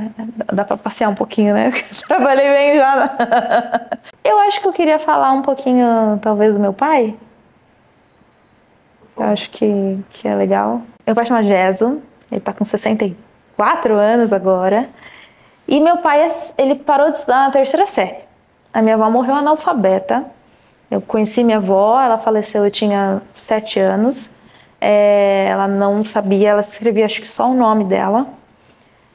dá 0.52 0.64
para 0.64 0.78
passear 0.78 1.10
um 1.10 1.16
pouquinho, 1.16 1.54
né? 1.54 1.72
Trabalhei 2.08 2.50
bem 2.50 2.78
já. 2.78 3.18
eu 4.24 4.40
acho 4.42 4.62
que 4.62 4.68
eu 4.68 4.74
queria 4.74 5.00
falar 5.00 5.32
um 5.32 5.42
pouquinho, 5.42 6.20
talvez, 6.22 6.54
do 6.54 6.60
meu 6.60 6.74
pai. 6.74 7.16
Eu 9.18 9.24
acho 9.24 9.50
que, 9.50 10.00
que 10.10 10.28
é 10.28 10.36
legal. 10.36 10.82
Meu 11.06 11.16
pai 11.16 11.26
chama 11.26 11.44
Geso, 11.44 12.02
ele 12.32 12.42
tá 12.42 12.54
com 12.54 12.66
64 12.66 13.94
anos 13.94 14.34
agora. 14.34 14.90
E 15.68 15.80
meu 15.80 15.98
pai, 15.98 16.28
ele 16.58 16.76
parou 16.76 17.10
de 17.10 17.18
estudar 17.18 17.46
na 17.46 17.52
terceira 17.52 17.86
série. 17.86 18.20
A 18.74 18.82
minha 18.82 18.96
avó 18.96 19.10
morreu 19.10 19.36
analfabeta. 19.36 20.26
Eu 20.94 21.02
conheci 21.02 21.44
minha 21.44 21.58
avó, 21.58 22.00
ela 22.00 22.20
faleceu, 22.20 22.64
eu 22.64 22.70
tinha 22.70 23.20
7 23.34 23.80
anos. 23.80 24.30
É, 24.80 25.48
ela 25.50 25.68
não 25.68 26.06
sabia, 26.06 26.50
ela 26.50 26.62
escrevia 26.62 27.06
acho 27.06 27.20
que 27.20 27.28
só 27.28 27.50
o 27.50 27.54
nome 27.56 27.84
dela. 27.84 28.28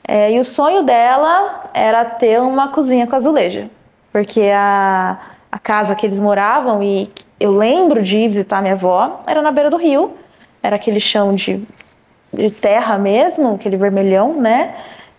É, 0.02 0.32
e 0.32 0.40
o 0.40 0.44
sonho 0.44 0.82
dela 0.82 1.62
era 1.72 2.04
ter 2.04 2.40
uma 2.40 2.68
cozinha 2.68 3.06
com 3.06 3.14
azulejo. 3.14 3.70
porque 4.10 4.50
a, 4.52 5.18
a 5.52 5.58
casa 5.60 5.94
que 5.94 6.04
eles 6.04 6.18
moravam 6.18 6.82
e 6.82 7.08
eu 7.38 7.52
lembro 7.52 8.02
de 8.02 8.26
visitar 8.26 8.60
minha 8.60 8.74
avó 8.74 9.20
era 9.24 9.40
na 9.40 9.52
beira 9.52 9.70
do 9.70 9.76
rio, 9.76 10.14
era 10.60 10.74
aquele 10.74 10.98
chão 10.98 11.32
de, 11.32 11.62
de 12.32 12.50
terra 12.50 12.98
mesmo, 12.98 13.54
aquele 13.54 13.76
vermelhão, 13.76 14.32
né? 14.32 14.74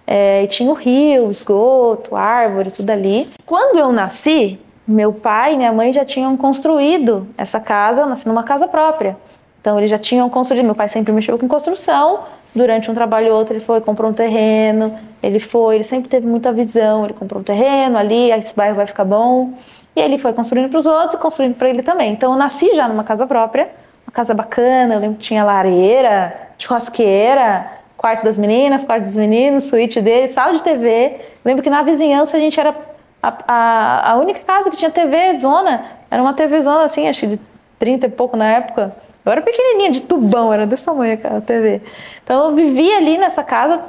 É, 0.06 0.44
e 0.44 0.48
tinha 0.48 0.70
o 0.70 0.74
rio, 0.74 1.32
esgoto, 1.32 2.18
árvore, 2.18 2.70
tudo 2.70 2.90
ali. 2.90 3.30
Quando 3.46 3.80
eu 3.80 3.94
nasci, 3.94 4.60
meu 4.90 5.14
pai 5.14 5.54
e 5.54 5.58
minha 5.58 5.72
mãe 5.72 5.94
já 5.94 6.04
tinham 6.04 6.36
construído 6.36 7.28
essa 7.38 7.60
casa, 7.60 8.06
nasci 8.06 8.28
numa 8.28 8.44
casa 8.44 8.68
própria. 8.68 9.16
Então 9.62 9.78
eles 9.78 9.90
já 9.90 10.00
tinham 10.00 10.28
construído. 10.30 10.66
Meu 10.66 10.74
pai 10.74 10.88
sempre 10.88 11.14
mexeu 11.14 11.38
com 11.38 11.48
construção. 11.48 12.24
Durante 12.56 12.90
um 12.90 12.94
trabalho 12.96 13.32
ou 13.32 13.38
outro 13.38 13.54
ele 13.54 13.64
foi, 13.64 13.82
comprou 13.82 14.10
um 14.10 14.14
terreno. 14.14 14.98
Ele 15.22 15.40
foi, 15.40 15.76
ele 15.76 15.84
sempre 15.84 16.10
teve 16.10 16.26
muita 16.26 16.52
visão. 16.52 17.04
Ele 17.06 17.14
comprou 17.14 17.42
um 17.42 17.44
terreno 17.44 17.98
ali, 17.98 18.32
esse 18.32 18.56
bairro 18.56 18.76
vai 18.76 18.88
ficar 18.88 19.06
bom. 19.06 19.54
E 19.96 20.02
ele 20.02 20.18
foi 20.18 20.34
construindo 20.34 20.70
para 20.70 20.80
os 20.80 20.88
outros 20.88 21.14
e 21.14 21.18
construindo 21.18 21.56
para 21.56 21.70
ele 21.70 21.84
também. 21.84 22.12
Então 22.12 22.32
eu 22.32 22.38
nasci 22.38 22.74
já 22.74 22.88
numa 22.88 23.04
casa 23.04 23.28
própria, 23.28 23.70
uma 24.08 24.12
casa 24.12 24.34
bacana. 24.34 24.96
Eu 24.96 25.00
lembro 25.00 25.18
que 25.18 25.24
tinha 25.24 25.44
lareira, 25.44 26.34
churrasqueira, 26.58 27.68
quarto 27.96 28.24
das 28.24 28.40
meninas, 28.40 28.84
quarto 28.84 29.04
dos 29.04 29.18
meninos, 29.18 29.66
suíte 29.66 30.02
dele, 30.02 30.30
sala 30.30 30.54
de 30.54 30.64
TV. 30.64 31.16
Eu 31.16 31.22
lembro 31.46 31.62
que 31.62 31.70
na 31.70 31.84
vizinhança 31.84 32.38
a 32.38 32.40
gente 32.40 32.60
era 32.60 32.74
a, 33.22 33.38
a, 33.48 34.12
a 34.12 34.16
única 34.18 34.40
casa 34.42 34.70
que 34.70 34.78
tinha 34.78 34.92
TV 34.92 35.40
zona. 35.40 35.86
Era 36.10 36.22
uma 36.22 36.34
TV 36.34 36.62
zona 36.62 36.86
assim, 36.86 37.08
acho 37.08 37.22
que 37.22 37.28
de 37.28 37.40
30 37.78 38.08
e 38.08 38.10
pouco 38.10 38.36
na 38.36 38.46
época. 38.46 38.96
Eu 39.26 39.32
era 39.32 39.42
pequenininha, 39.42 39.92
de 39.92 40.02
tubão, 40.02 40.52
era 40.54 40.66
desse 40.66 40.86
tamanho 40.86 41.20
a 41.24 41.42
TV. 41.42 41.82
Então 42.24 42.50
eu 42.50 42.56
vivia 42.56 42.98
ali 42.98 43.18
nessa 43.18 43.44
casa 43.44 43.82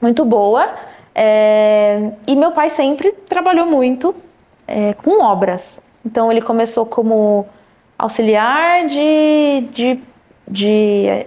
muito 0.00 0.24
boa. 0.24 0.74
É, 1.14 2.10
e 2.26 2.36
meu 2.36 2.52
pai 2.52 2.70
sempre 2.70 3.12
trabalhou 3.12 3.66
muito 3.66 4.14
é, 4.66 4.94
com 4.94 5.22
obras. 5.22 5.80
Então 6.04 6.30
ele 6.30 6.40
começou 6.40 6.86
como 6.86 7.46
auxiliar 7.98 8.86
de, 8.86 9.68
de, 9.72 10.00
de 10.46 11.26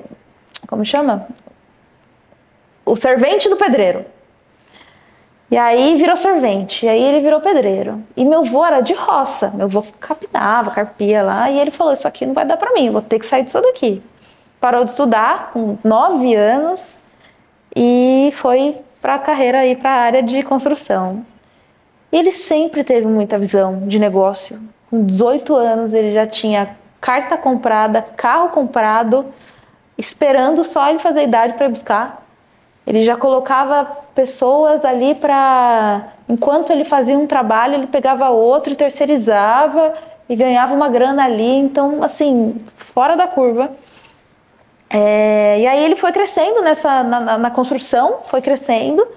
como 0.68 0.86
chama? 0.86 1.28
O 2.86 2.96
servente 2.96 3.50
do 3.50 3.58
pedreiro. 3.58 4.06
E 5.52 5.58
aí 5.58 5.98
virou 5.98 6.16
servente, 6.16 6.86
e 6.86 6.90
aí 6.90 7.04
ele 7.04 7.20
virou 7.20 7.42
pedreiro. 7.42 8.02
E 8.16 8.24
meu 8.24 8.40
avô 8.40 8.64
era 8.66 8.80
de 8.80 8.94
roça, 8.94 9.52
meu 9.54 9.66
avô 9.66 9.84
capinava, 10.00 10.72
carpia 10.72 11.22
lá, 11.22 11.52
e 11.52 11.60
ele 11.60 11.72
falou: 11.72 11.92
Isso 11.92 12.08
aqui 12.08 12.26
não 12.26 12.34
vai 12.34 12.46
dar 12.46 12.56
para 12.56 12.74
mim, 12.74 12.90
vou 12.90 13.02
ter 13.02 13.20
que 13.20 13.26
sair 13.26 13.44
disso 13.44 13.62
daqui. 13.62 14.02
Parou 14.62 14.86
de 14.86 14.92
estudar 14.92 15.52
com 15.52 15.78
nove 15.84 16.34
anos 16.36 16.94
e 17.76 18.30
foi 18.34 18.78
para 19.02 19.16
a 19.16 19.20
carreira 19.20 19.60
aí 19.60 19.76
para 19.76 19.90
a 19.90 20.02
área 20.02 20.24
de 20.24 20.42
construção. 20.42 21.26
E 22.12 22.18
ele 22.18 22.32
sempre 22.32 22.82
teve 22.82 23.06
muita 23.06 23.38
visão 23.38 23.88
de 23.88 24.00
negócio. 24.00 24.58
Com 24.90 25.06
18 25.06 25.54
anos 25.54 25.94
ele 25.94 26.14
já 26.14 26.26
tinha 26.26 26.78
carta 27.02 27.38
comprada, 27.38 28.02
carro 28.02 28.50
comprado, 28.50 29.26
esperando 29.98 30.64
só 30.64 30.90
ele 30.90 31.00
fazer 31.00 31.22
a 31.22 31.24
idade 31.24 31.54
para 31.56 31.68
buscar. 31.68 32.21
Ele 32.86 33.04
já 33.04 33.16
colocava 33.16 33.86
pessoas 34.16 34.84
ali 34.84 35.16
para. 35.16 36.14
Enquanto 36.28 36.72
ele 36.72 36.84
fazia 36.84 37.18
um 37.18 37.28
trabalho, 37.28 37.76
ele 37.76 37.88
pegava 37.88 38.30
outro 38.30 38.74
e 38.74 38.76
terceirizava 38.76 39.94
e 40.28 40.36
ganhava 40.36 40.74
uma 40.74 40.90
grana 40.90 41.26
ali. 41.26 41.58
Então, 41.58 42.04
assim, 42.04 42.56
fora 42.76 43.16
da 43.16 43.28
curva. 43.28 43.72
É, 44.90 45.60
e 45.60 45.68
aí 45.68 45.86
ele 45.86 45.96
foi 45.96 46.12
crescendo 46.12 46.62
nessa 46.62 47.02
na, 47.04 47.20
na, 47.22 47.38
na, 47.38 47.52
construção, 47.52 48.18
foi 48.26 48.42
crescendo, 48.42 49.08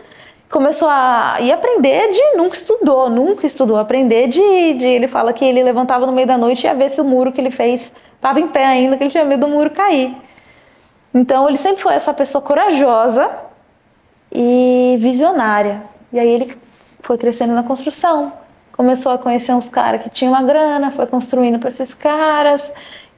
começou 0.48 0.88
a 0.88 1.38
ir 1.40 1.50
aprender 1.50 2.12
de 2.12 2.37
nunca 2.37 2.55
estudou, 2.55 3.11
nunca 3.11 3.44
estudou, 3.44 3.77
aprender 3.77 4.29
de, 4.29 4.74
de 4.74 4.87
ele 4.87 5.09
fala 5.09 5.33
que 5.33 5.44
ele 5.44 5.64
levantava 5.64 6.07
no 6.07 6.12
meio 6.12 6.29
da 6.29 6.38
noite 6.38 6.62
e 6.62 6.66
ia 6.68 6.74
ver 6.77 6.90
se 6.90 7.00
o 7.00 7.05
muro 7.05 7.33
que 7.33 7.40
ele 7.40 7.50
fez 7.50 7.90
estava 8.14 8.38
em 8.38 8.46
pé 8.46 8.64
ainda, 8.64 8.96
que 8.96 9.03
ele 9.03 9.11
tinha 9.11 9.24
medo 9.24 9.40
do 9.40 9.48
muro 9.48 9.68
cair. 9.68 10.14
Então 11.12 11.48
ele 11.48 11.59
sempre 11.59 11.83
foi 11.83 11.94
essa 11.94 12.14
pessoa 12.14 12.40
corajosa 12.40 13.29
e 14.34 14.96
visionária. 14.98 15.82
E 16.12 16.18
aí 16.18 16.28
ele 16.28 16.58
foi 17.00 17.16
crescendo 17.16 17.52
na 17.52 17.62
construção, 17.62 18.32
começou 18.72 19.12
a 19.12 19.18
conhecer 19.18 19.52
uns 19.52 19.68
caras 19.68 20.02
que 20.02 20.10
tinham 20.10 20.32
uma 20.32 20.42
grana, 20.42 20.90
foi 20.90 21.06
construindo 21.06 21.58
para 21.58 21.68
esses 21.68 21.94
caras 21.94 22.70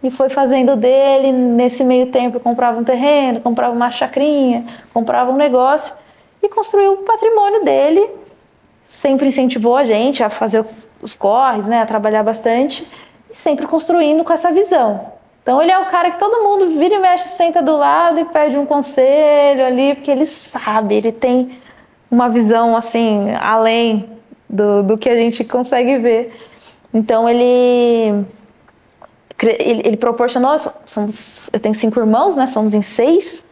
e 0.02 0.10
foi 0.10 0.28
fazendo 0.28 0.76
dele. 0.76 1.32
Nesse 1.32 1.82
meio 1.82 2.10
tempo, 2.10 2.38
comprava 2.38 2.78
um 2.78 2.84
terreno, 2.84 3.40
comprava 3.40 3.74
uma 3.74 3.90
chacrinha, 3.90 4.66
comprava 4.92 5.30
um 5.30 5.36
negócio 5.36 5.94
e 6.42 6.48
construiu 6.48 6.92
o 6.92 6.96
patrimônio 6.98 7.64
dele. 7.64 8.08
Sempre 8.86 9.28
incentivou 9.28 9.76
a 9.76 9.84
gente 9.84 10.22
a 10.22 10.28
fazer 10.28 10.64
os 11.00 11.14
corres, 11.14 11.66
né, 11.66 11.82
a 11.82 11.86
trabalhar 11.86 12.22
bastante 12.22 12.86
e 13.30 13.36
sempre 13.36 13.66
construindo 13.66 14.24
com 14.24 14.32
essa 14.32 14.50
visão. 14.52 15.15
Então 15.46 15.62
ele 15.62 15.70
é 15.70 15.78
o 15.78 15.84
cara 15.86 16.10
que 16.10 16.18
todo 16.18 16.42
mundo 16.42 16.76
vira 16.76 16.96
e 16.96 16.98
mexe, 16.98 17.28
senta 17.36 17.62
do 17.62 17.76
lado 17.76 18.18
e 18.18 18.24
pede 18.24 18.58
um 18.58 18.66
conselho 18.66 19.64
ali, 19.64 19.94
porque 19.94 20.10
ele 20.10 20.26
sabe, 20.26 20.96
ele 20.96 21.12
tem 21.12 21.60
uma 22.10 22.28
visão 22.28 22.74
assim, 22.76 23.30
além 23.40 24.10
do, 24.50 24.82
do 24.82 24.98
que 24.98 25.08
a 25.08 25.14
gente 25.14 25.44
consegue 25.44 25.98
ver. 25.98 26.36
Então 26.92 27.28
ele, 27.28 28.24
ele, 29.40 29.82
ele 29.84 29.96
proporcionou, 29.96 30.56
somos, 30.84 31.48
eu 31.52 31.60
tenho 31.60 31.76
cinco 31.76 32.00
irmãos, 32.00 32.34
né? 32.34 32.48
Somos 32.48 32.74
em 32.74 32.82
seis, 32.82 33.44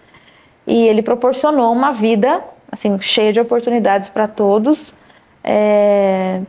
e 0.67 0.89
ele 0.89 1.01
proporcionou 1.01 1.73
uma 1.73 1.93
vida 1.93 2.43
assim 2.73 2.99
cheia 2.99 3.33
de 3.33 3.39
oportunidades 3.39 4.09
para 4.09 4.27
todos. 4.27 4.93
É, 5.45 6.41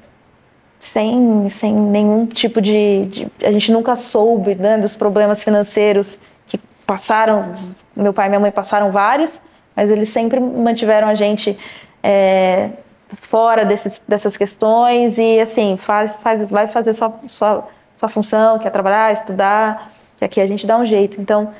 sem, 0.85 1.49
sem 1.49 1.73
nenhum 1.73 2.27
tipo 2.27 2.61
de, 2.61 3.05
de, 3.05 3.27
A 3.43 3.51
gente 3.51 3.71
nunca 3.71 3.95
soube 3.95 4.53
né, 4.53 4.77
dos 4.77 4.95
problemas 4.95 5.43
financeiros 5.43 6.17
que 6.45 6.59
passaram. 6.85 7.53
Meu 7.95 8.13
pai 8.13 8.27
e 8.27 8.29
minha 8.29 8.39
mãe 8.39 8.51
passaram 8.51 8.91
vários, 8.91 9.39
mas 9.75 9.89
eles 9.89 10.09
sempre 10.09 10.39
mantiveram 10.39 11.07
a 11.07 11.15
gente 11.15 11.57
é, 12.03 12.69
fora 13.19 13.65
desses, 13.65 13.99
dessas 14.07 14.37
questões 14.37 15.17
e 15.17 15.39
assim, 15.39 15.75
faz, 15.75 16.17
faz, 16.17 16.43
vai 16.43 16.67
fazer 16.67 16.93
sua, 16.93 17.13
sua, 17.27 17.67
sua 17.97 18.07
função, 18.09 18.59
quer 18.59 18.69
trabalhar, 18.69 19.11
estudar, 19.11 19.91
que 20.17 20.23
aqui 20.23 20.39
a 20.39 20.45
gente 20.45 20.67
dá 20.67 20.77
um 20.77 20.85
jeito. 20.85 21.19
Então, 21.19 21.51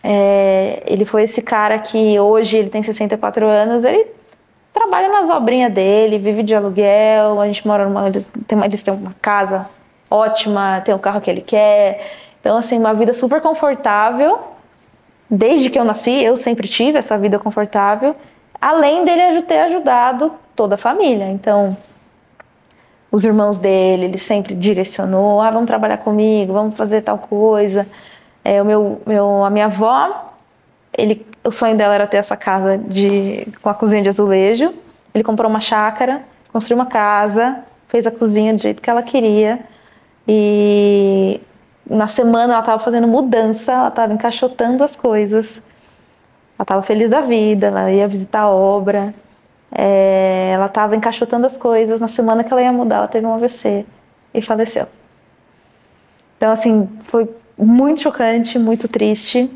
é, 0.00 0.80
ele 0.86 1.04
foi 1.04 1.24
esse 1.24 1.42
cara 1.42 1.76
que 1.80 2.20
hoje 2.20 2.56
ele 2.56 2.70
tem 2.70 2.84
64 2.84 3.44
anos, 3.46 3.84
ele 3.84 4.06
trabalha 4.74 5.08
nas 5.08 5.30
obrinhas 5.30 5.72
dele, 5.72 6.18
vive 6.18 6.42
de 6.42 6.54
aluguel, 6.54 7.40
a 7.40 7.46
gente 7.46 7.66
mora 7.66 7.86
numa. 7.86 8.08
Eles 8.08 8.28
têm, 8.46 8.62
eles 8.62 8.82
têm 8.82 8.92
uma 8.92 9.14
casa 9.22 9.70
ótima, 10.10 10.82
tem 10.84 10.94
o 10.94 10.98
carro 10.98 11.20
que 11.20 11.30
ele 11.30 11.40
quer. 11.40 12.12
Então, 12.40 12.58
assim, 12.58 12.78
uma 12.78 12.92
vida 12.92 13.12
super 13.14 13.40
confortável. 13.40 14.38
Desde 15.30 15.70
que 15.70 15.78
eu 15.78 15.84
nasci, 15.84 16.22
eu 16.22 16.36
sempre 16.36 16.68
tive 16.68 16.98
essa 16.98 17.16
vida 17.16 17.38
confortável. 17.38 18.14
Além 18.60 19.04
dele 19.04 19.42
ter 19.42 19.60
ajudado 19.60 20.32
toda 20.54 20.74
a 20.74 20.78
família. 20.78 21.30
Então, 21.30 21.76
os 23.10 23.24
irmãos 23.24 23.58
dele, 23.58 24.06
ele 24.06 24.18
sempre 24.18 24.54
direcionou: 24.54 25.40
ah, 25.40 25.50
vamos 25.50 25.66
trabalhar 25.66 25.98
comigo, 25.98 26.52
vamos 26.52 26.76
fazer 26.76 27.00
tal 27.02 27.18
coisa. 27.18 27.86
É, 28.44 28.60
o 28.60 28.64
meu, 28.64 29.00
meu, 29.06 29.44
a 29.44 29.50
minha 29.50 29.66
avó, 29.66 30.32
ele 30.96 31.26
o 31.44 31.52
sonho 31.52 31.76
dela 31.76 31.94
era 31.94 32.06
ter 32.06 32.16
essa 32.16 32.36
casa 32.36 32.78
de, 32.78 33.46
com 33.62 33.68
a 33.68 33.74
cozinha 33.74 34.02
de 34.02 34.08
azulejo. 34.08 34.74
Ele 35.12 35.22
comprou 35.22 35.48
uma 35.48 35.60
chácara, 35.60 36.22
construiu 36.52 36.78
uma 36.78 36.86
casa, 36.86 37.62
fez 37.88 38.06
a 38.06 38.10
cozinha 38.10 38.54
do 38.54 38.60
jeito 38.60 38.80
que 38.80 38.88
ela 38.88 39.02
queria. 39.02 39.60
E 40.26 41.40
na 41.88 42.06
semana 42.06 42.54
ela 42.54 42.60
estava 42.60 42.82
fazendo 42.82 43.06
mudança, 43.06 43.72
ela 43.72 43.88
estava 43.88 44.12
encaixotando 44.12 44.82
as 44.82 44.96
coisas. 44.96 45.62
Ela 46.58 46.64
estava 46.64 46.82
feliz 46.82 47.10
da 47.10 47.20
vida, 47.20 47.66
ela 47.66 47.92
ia 47.92 48.08
visitar 48.08 48.40
a 48.40 48.48
obra. 48.48 49.14
É, 49.70 50.52
ela 50.54 50.66
estava 50.66 50.96
encaixotando 50.96 51.46
as 51.46 51.56
coisas. 51.56 52.00
Na 52.00 52.08
semana 52.08 52.42
que 52.42 52.52
ela 52.52 52.62
ia 52.62 52.72
mudar, 52.72 52.96
ela 52.96 53.08
teve 53.08 53.26
um 53.26 53.34
AVC 53.34 53.84
e 54.32 54.40
faleceu. 54.40 54.86
Então, 56.38 56.50
assim, 56.50 56.88
foi 57.02 57.28
muito 57.56 58.00
chocante, 58.00 58.58
muito 58.58 58.88
triste. 58.88 59.50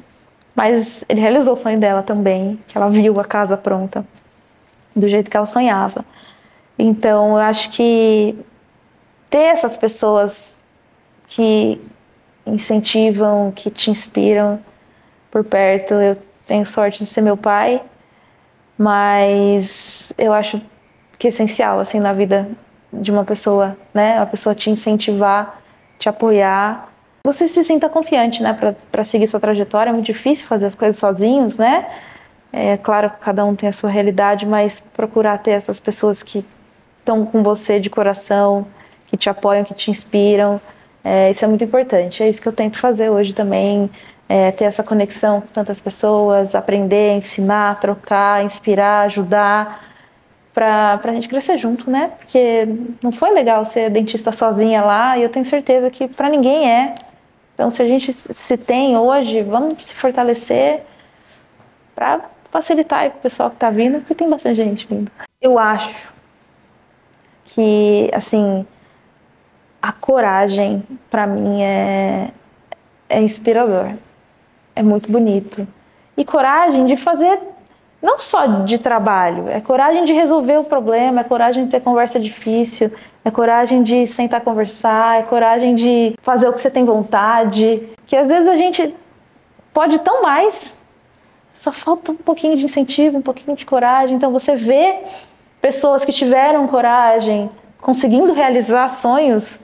Mas 0.58 1.04
ele 1.08 1.20
realizou 1.20 1.54
o 1.54 1.56
sonho 1.56 1.78
dela 1.78 2.02
também, 2.02 2.58
que 2.66 2.76
ela 2.76 2.90
viu 2.90 3.20
a 3.20 3.24
casa 3.24 3.56
pronta, 3.56 4.04
do 4.92 5.06
jeito 5.06 5.30
que 5.30 5.36
ela 5.36 5.46
sonhava. 5.46 6.04
Então, 6.76 7.36
eu 7.36 7.44
acho 7.44 7.70
que 7.70 8.36
ter 9.30 9.38
essas 9.38 9.76
pessoas 9.76 10.58
que 11.28 11.80
incentivam, 12.44 13.52
que 13.54 13.70
te 13.70 13.88
inspiram 13.88 14.58
por 15.30 15.44
perto, 15.44 15.94
eu 15.94 16.18
tenho 16.44 16.66
sorte 16.66 17.04
de 17.04 17.06
ser 17.06 17.20
meu 17.20 17.36
pai, 17.36 17.80
mas 18.76 20.12
eu 20.18 20.32
acho 20.32 20.60
que 21.20 21.28
é 21.28 21.30
essencial 21.30 21.78
assim 21.78 22.00
na 22.00 22.12
vida 22.12 22.48
de 22.92 23.12
uma 23.12 23.22
pessoa, 23.22 23.76
né? 23.94 24.18
A 24.18 24.26
pessoa 24.26 24.56
te 24.56 24.70
incentivar, 24.70 25.62
te 26.00 26.08
apoiar 26.08 26.87
você 27.24 27.46
se 27.48 27.62
sinta 27.64 27.88
confiante, 27.88 28.42
né, 28.42 28.56
para 28.90 29.04
seguir 29.04 29.28
sua 29.28 29.40
trajetória. 29.40 29.90
É 29.90 29.92
muito 29.92 30.06
difícil 30.06 30.46
fazer 30.46 30.66
as 30.66 30.74
coisas 30.74 30.96
sozinhos, 30.96 31.56
né? 31.56 31.86
É 32.52 32.76
claro 32.76 33.10
que 33.10 33.18
cada 33.18 33.44
um 33.44 33.54
tem 33.54 33.68
a 33.68 33.72
sua 33.72 33.90
realidade, 33.90 34.46
mas 34.46 34.80
procurar 34.80 35.38
ter 35.38 35.50
essas 35.50 35.78
pessoas 35.78 36.22
que 36.22 36.44
estão 37.00 37.26
com 37.26 37.42
você 37.42 37.78
de 37.78 37.90
coração, 37.90 38.66
que 39.06 39.16
te 39.16 39.28
apoiam, 39.28 39.64
que 39.64 39.74
te 39.74 39.90
inspiram. 39.90 40.60
É, 41.04 41.30
isso 41.30 41.44
é 41.44 41.48
muito 41.48 41.64
importante. 41.64 42.22
É 42.22 42.28
isso 42.28 42.40
que 42.40 42.48
eu 42.48 42.52
tento 42.52 42.78
fazer 42.78 43.10
hoje 43.10 43.34
também. 43.34 43.90
É, 44.28 44.50
ter 44.52 44.64
essa 44.64 44.82
conexão 44.82 45.40
com 45.40 45.46
tantas 45.46 45.80
pessoas, 45.80 46.54
aprender, 46.54 47.16
ensinar, 47.16 47.80
trocar, 47.80 48.44
inspirar, 48.44 49.06
ajudar, 49.06 49.88
para 50.52 51.00
a 51.02 51.12
gente 51.12 51.28
crescer 51.28 51.56
junto, 51.56 51.90
né? 51.90 52.10
Porque 52.18 52.68
não 53.02 53.12
foi 53.12 53.30
legal 53.30 53.64
ser 53.64 53.88
dentista 53.90 54.32
sozinha 54.32 54.82
lá 54.82 55.16
e 55.16 55.22
eu 55.22 55.28
tenho 55.28 55.44
certeza 55.44 55.88
que 55.88 56.08
para 56.08 56.28
ninguém 56.28 56.70
é. 56.70 56.94
Então, 57.58 57.72
se 57.72 57.82
a 57.82 57.88
gente 57.88 58.12
se 58.12 58.56
tem 58.56 58.96
hoje, 58.96 59.42
vamos 59.42 59.84
se 59.84 59.92
fortalecer 59.92 60.82
para 61.92 62.20
facilitar 62.52 63.10
para 63.10 63.18
o 63.18 63.20
pessoal 63.20 63.50
que 63.50 63.56
está 63.56 63.68
vindo, 63.68 63.98
porque 63.98 64.14
tem 64.14 64.30
bastante 64.30 64.54
gente 64.54 64.86
vindo. 64.86 65.10
Eu 65.42 65.58
acho 65.58 66.08
que, 67.46 68.08
assim, 68.14 68.64
a 69.82 69.90
coragem, 69.90 70.84
para 71.10 71.26
mim, 71.26 71.60
é, 71.60 72.30
é 73.08 73.20
inspirador. 73.20 73.92
É 74.76 74.82
muito 74.84 75.10
bonito. 75.10 75.66
E 76.16 76.24
coragem 76.24 76.86
de 76.86 76.96
fazer, 76.96 77.40
não 78.00 78.18
só 78.18 78.46
de 78.46 78.78
trabalho, 78.78 79.48
é 79.48 79.60
coragem 79.60 80.04
de 80.04 80.12
resolver 80.12 80.56
o 80.58 80.64
problema, 80.64 81.20
é 81.20 81.24
coragem 81.24 81.64
de 81.64 81.70
ter 81.70 81.80
conversa 81.80 82.20
difícil, 82.20 82.92
é 83.24 83.30
coragem 83.30 83.82
de 83.82 84.06
sentar 84.06 84.40
conversar, 84.40 85.18
é 85.18 85.22
coragem 85.22 85.74
de 85.74 86.14
fazer 86.22 86.48
o 86.48 86.52
que 86.52 86.60
você 86.60 86.70
tem 86.70 86.84
vontade. 86.84 87.88
Que 88.06 88.16
às 88.16 88.28
vezes 88.28 88.46
a 88.46 88.54
gente 88.54 88.94
pode 89.74 89.98
tão 89.98 90.22
mais, 90.22 90.76
só 91.52 91.72
falta 91.72 92.12
um 92.12 92.16
pouquinho 92.16 92.56
de 92.56 92.64
incentivo, 92.64 93.18
um 93.18 93.22
pouquinho 93.22 93.56
de 93.56 93.66
coragem. 93.66 94.14
Então 94.14 94.30
você 94.30 94.54
vê 94.54 95.00
pessoas 95.60 96.04
que 96.04 96.12
tiveram 96.12 96.68
coragem, 96.68 97.50
conseguindo 97.80 98.32
realizar 98.32 98.88
sonhos, 98.90 99.58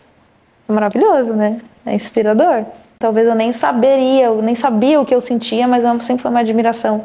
é 0.68 0.72
maravilhoso, 0.72 1.34
né? 1.34 1.60
É 1.86 1.94
inspirador. 1.94 2.64
Talvez 2.98 3.28
eu 3.28 3.34
nem 3.34 3.52
saberia, 3.52 4.26
eu 4.26 4.42
nem 4.42 4.56
sabia 4.56 5.00
o 5.00 5.04
que 5.04 5.14
eu 5.14 5.20
sentia, 5.20 5.68
mas 5.68 5.84
sempre 6.04 6.22
foi 6.22 6.30
uma 6.32 6.40
admiração 6.40 7.04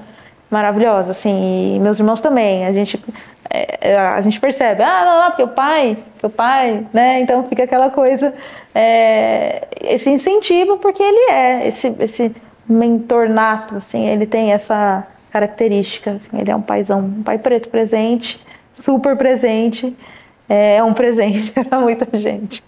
maravilhosa, 0.50 1.12
assim. 1.12 1.76
E 1.76 1.80
meus 1.80 2.00
irmãos 2.00 2.22
também. 2.22 2.66
A 2.66 2.72
gente, 2.72 3.02
é, 3.50 3.98
a 3.98 4.22
gente 4.22 4.40
percebe, 4.40 4.82
ah, 4.84 5.06
não, 5.06 5.22
não, 5.22 5.28
porque 5.28 5.44
o 5.44 5.48
pai, 5.48 5.98
porque 6.14 6.26
o 6.26 6.30
pai, 6.30 6.86
né? 6.94 7.22
Então 7.22 7.48
fica 7.48 7.64
aquela 7.64 7.90
coisa, 7.90 8.34
é, 8.74 9.68
esse 9.82 10.10
incentivo, 10.10 10.78
porque 10.78 11.02
ele 11.04 11.32
é 11.32 11.68
esse, 11.68 11.94
esse 12.00 12.36
mentor 12.68 13.30
nato, 13.30 13.78
assim. 13.78 14.08
Ele 14.08 14.26
tem 14.26 14.52
essa 14.52 15.06
característica, 15.32 16.12
assim, 16.12 16.40
ele 16.40 16.50
é 16.50 16.56
um 16.56 16.62
paizão, 16.62 17.00
um 17.00 17.24
pai 17.24 17.38
preto 17.38 17.70
presente, 17.70 18.44
super 18.76 19.16
presente. 19.16 19.96
É, 20.48 20.78
é 20.78 20.84
um 20.84 20.94
presente 20.94 21.52
para 21.64 21.80
muita 21.80 22.18
gente. 22.18 22.64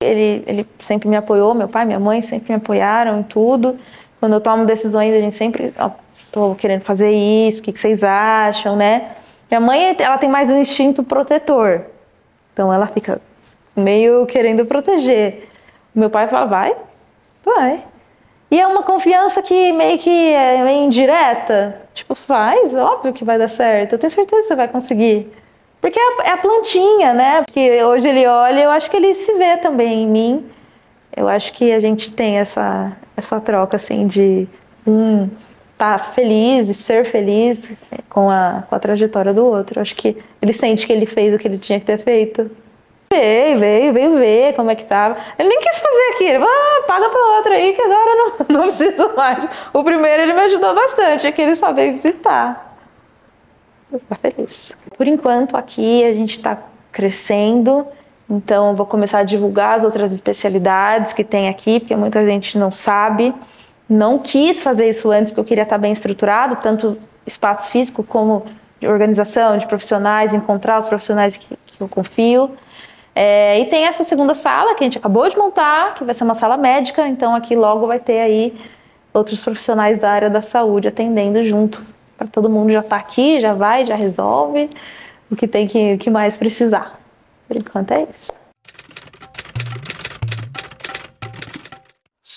Ele, 0.00 0.44
ele 0.46 0.66
sempre 0.80 1.08
me 1.08 1.16
apoiou, 1.16 1.54
meu 1.54 1.66
pai, 1.66 1.84
minha 1.84 1.98
mãe 1.98 2.20
sempre 2.20 2.52
me 2.52 2.56
apoiaram 2.56 3.18
em 3.18 3.22
tudo. 3.22 3.78
Quando 4.20 4.34
eu 4.34 4.40
tomo 4.40 4.66
decisões, 4.66 5.14
a 5.14 5.20
gente 5.20 5.36
sempre, 5.36 5.72
tô 6.38 6.54
querendo 6.54 6.82
fazer 6.82 7.10
isso, 7.10 7.60
o 7.60 7.62
que, 7.62 7.72
que 7.72 7.80
vocês 7.80 8.02
acham, 8.04 8.76
né? 8.76 9.10
Minha 9.50 9.60
mãe, 9.60 9.96
ela 9.98 10.18
tem 10.18 10.28
mais 10.28 10.50
um 10.50 10.58
instinto 10.58 11.02
protetor. 11.02 11.82
Então 12.52 12.72
ela 12.72 12.86
fica 12.86 13.20
meio 13.74 14.26
querendo 14.26 14.64
proteger. 14.66 15.48
Meu 15.94 16.10
pai 16.10 16.28
fala, 16.28 16.46
vai, 16.46 16.76
vai. 17.44 17.84
E 18.50 18.60
é 18.60 18.66
uma 18.66 18.82
confiança 18.82 19.42
que 19.42 19.72
meio 19.72 19.98
que 19.98 20.32
é 20.32 20.62
meio 20.62 20.84
indireta. 20.84 21.82
Tipo, 21.92 22.14
faz, 22.14 22.74
óbvio 22.74 23.12
que 23.12 23.24
vai 23.24 23.38
dar 23.38 23.48
certo. 23.48 23.94
Eu 23.94 23.98
tenho 23.98 24.10
certeza 24.10 24.42
que 24.42 24.48
você 24.48 24.56
vai 24.56 24.68
conseguir. 24.68 25.30
Porque 25.80 25.98
é 25.98 26.30
a, 26.30 26.38
plantinha, 26.38 27.12
né? 27.14 27.42
Porque 27.42 27.82
hoje 27.84 28.08
ele 28.08 28.26
olha, 28.26 28.60
eu 28.60 28.70
acho 28.70 28.90
que 28.90 28.96
ele 28.96 29.14
se 29.14 29.32
vê 29.34 29.56
também 29.56 30.02
em 30.02 30.06
mim. 30.06 30.46
Eu 31.16 31.28
acho 31.28 31.52
que 31.52 31.72
a 31.72 31.80
gente 31.80 32.12
tem 32.12 32.38
essa, 32.38 32.96
essa 33.16 33.40
troca, 33.40 33.76
assim, 33.76 34.06
de 34.06 34.48
um 34.86 35.28
estar 35.78 35.98
tá 35.98 36.04
feliz 36.04 36.68
e 36.68 36.74
ser 36.74 37.04
feliz 37.04 37.68
com 38.08 38.28
a, 38.28 38.64
com 38.68 38.74
a 38.74 38.78
trajetória 38.78 39.32
do 39.32 39.44
outro. 39.44 39.80
Acho 39.80 39.94
que 39.94 40.16
ele 40.42 40.52
sente 40.52 40.86
que 40.86 40.92
ele 40.92 41.06
fez 41.06 41.34
o 41.34 41.38
que 41.38 41.48
ele 41.48 41.58
tinha 41.58 41.78
que 41.80 41.86
ter 41.86 41.98
feito. 41.98 42.50
Veio, 43.10 43.58
veio, 43.58 43.92
veio 43.92 44.18
ver 44.18 44.54
como 44.54 44.70
é 44.70 44.74
que 44.74 44.84
tava. 44.84 45.16
Ele 45.38 45.48
nem 45.48 45.60
quis 45.60 45.78
fazer 45.78 46.14
aqui. 46.14 46.24
Ele 46.24 46.38
falou, 46.38 46.52
ah, 46.52 46.84
paga 46.86 47.08
pra 47.08 47.36
outra 47.36 47.54
aí 47.54 47.72
que 47.72 47.80
agora 47.80 48.14
não, 48.14 48.46
não 48.58 48.66
preciso 48.66 49.16
mais. 49.16 49.46
O 49.72 49.82
primeiro 49.82 50.22
ele 50.22 50.34
me 50.34 50.40
ajudou 50.40 50.74
bastante, 50.74 51.26
é 51.26 51.32
que 51.32 51.40
ele 51.40 51.56
só 51.56 51.72
veio 51.72 51.94
visitar 51.94 52.68
vou 53.90 54.00
feliz. 54.20 54.72
Por 54.96 55.08
enquanto, 55.08 55.56
aqui 55.56 56.04
a 56.04 56.12
gente 56.12 56.32
está 56.32 56.58
crescendo, 56.92 57.86
então 58.28 58.74
vou 58.74 58.86
começar 58.86 59.20
a 59.20 59.24
divulgar 59.24 59.76
as 59.76 59.84
outras 59.84 60.12
especialidades 60.12 61.12
que 61.12 61.24
tem 61.24 61.48
aqui, 61.48 61.80
porque 61.80 61.96
muita 61.96 62.24
gente 62.24 62.58
não 62.58 62.70
sabe. 62.70 63.34
Não 63.88 64.18
quis 64.18 64.62
fazer 64.62 64.88
isso 64.90 65.10
antes 65.10 65.30
porque 65.30 65.40
eu 65.40 65.44
queria 65.44 65.62
estar 65.62 65.78
bem 65.78 65.92
estruturado, 65.92 66.56
tanto 66.56 66.98
espaço 67.26 67.70
físico 67.70 68.02
como 68.04 68.44
de 68.80 68.86
organização, 68.86 69.56
de 69.56 69.66
profissionais, 69.66 70.34
encontrar 70.34 70.78
os 70.78 70.86
profissionais 70.86 71.36
que, 71.36 71.56
que 71.66 71.80
eu 71.80 71.88
confio. 71.88 72.50
É, 73.14 73.58
e 73.60 73.66
tem 73.66 73.84
essa 73.84 74.04
segunda 74.04 74.34
sala 74.34 74.74
que 74.74 74.84
a 74.84 74.86
gente 74.86 74.98
acabou 74.98 75.28
de 75.28 75.36
montar, 75.36 75.94
que 75.94 76.04
vai 76.04 76.14
ser 76.14 76.22
uma 76.22 76.34
sala 76.34 76.56
médica, 76.56 77.06
então 77.08 77.34
aqui 77.34 77.56
logo 77.56 77.86
vai 77.86 77.98
ter 77.98 78.20
aí 78.20 78.54
outros 79.12 79.42
profissionais 79.42 79.98
da 79.98 80.10
área 80.10 80.30
da 80.30 80.42
saúde 80.42 80.86
atendendo 80.86 81.42
junto 81.42 81.82
para 82.16 82.26
todo 82.26 82.48
mundo 82.48 82.70
já 82.72 82.80
estar 82.80 82.96
tá 82.96 83.02
aqui, 83.02 83.40
já 83.40 83.54
vai, 83.54 83.84
já 83.84 83.96
resolve 83.96 84.70
o 85.30 85.36
que 85.36 85.48
tem 85.48 85.66
que, 85.66 85.96
que 85.96 86.10
mais 86.10 86.36
precisar. 86.36 86.98
Por 87.46 87.56
enquanto 87.56 87.92
é 87.92 88.02
isso. 88.02 88.37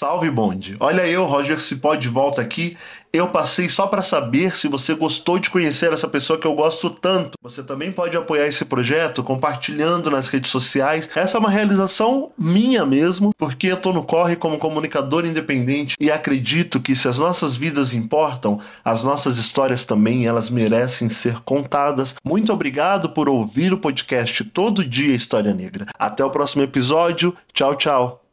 Salve 0.02 0.32
bonde! 0.32 0.76
Olha 0.80 1.06
eu, 1.06 1.26
Roger 1.26 1.62
Cipó, 1.62 1.94
de 1.94 2.10
volta 2.10 2.42
aqui 2.42 2.76
eu 3.14 3.28
passei 3.28 3.70
só 3.70 3.86
para 3.86 4.02
saber 4.02 4.56
se 4.56 4.68
você 4.68 4.96
gostou 4.96 5.38
de 5.38 5.52
conhecer 5.52 5.94
essa 5.94 6.08
pessoa 6.08 6.40
que 6.40 6.48
eu 6.48 6.56
gosto 6.56 6.90
tanto. 6.90 7.38
Você 7.44 7.62
também 7.62 7.92
pode 7.92 8.18
apoiar 8.18 8.48
esse 8.48 8.66
projeto 8.66 9.22
compartilhando 9.22 10.10
nas 10.10 10.28
redes 10.28 10.50
sociais. 10.50 11.08
Essa 11.14 11.38
é 11.38 11.40
uma 11.40 11.52
realização 11.52 12.32
minha 12.36 12.84
mesmo, 12.84 13.32
porque 13.38 13.68
eu 13.68 13.78
tô 13.78 13.94
no 13.94 14.02
corre 14.02 14.36
como 14.36 14.58
comunicador 14.58 15.24
independente 15.24 15.96
e 16.00 16.10
acredito 16.10 16.82
que 16.82 16.96
se 16.96 17.08
as 17.08 17.20
nossas 17.20 17.56
vidas 17.56 17.94
importam, 17.94 18.60
as 18.84 19.04
nossas 19.04 19.38
histórias 19.38 19.86
também, 19.86 20.26
elas 20.26 20.50
merecem 20.50 21.10
ser 21.10 21.42
contadas. 21.42 22.16
Muito 22.26 22.52
obrigado 22.52 23.10
por 23.10 23.30
ouvir 23.30 23.72
o 23.72 23.78
podcast 23.78 24.44
Todo 24.46 24.84
Dia 24.84 25.14
História 25.14 25.54
Negra. 25.54 25.86
Até 26.00 26.26
o 26.26 26.32
próximo 26.32 26.64
episódio. 26.64 27.36
Tchau, 27.54 27.76
tchau. 27.76 28.31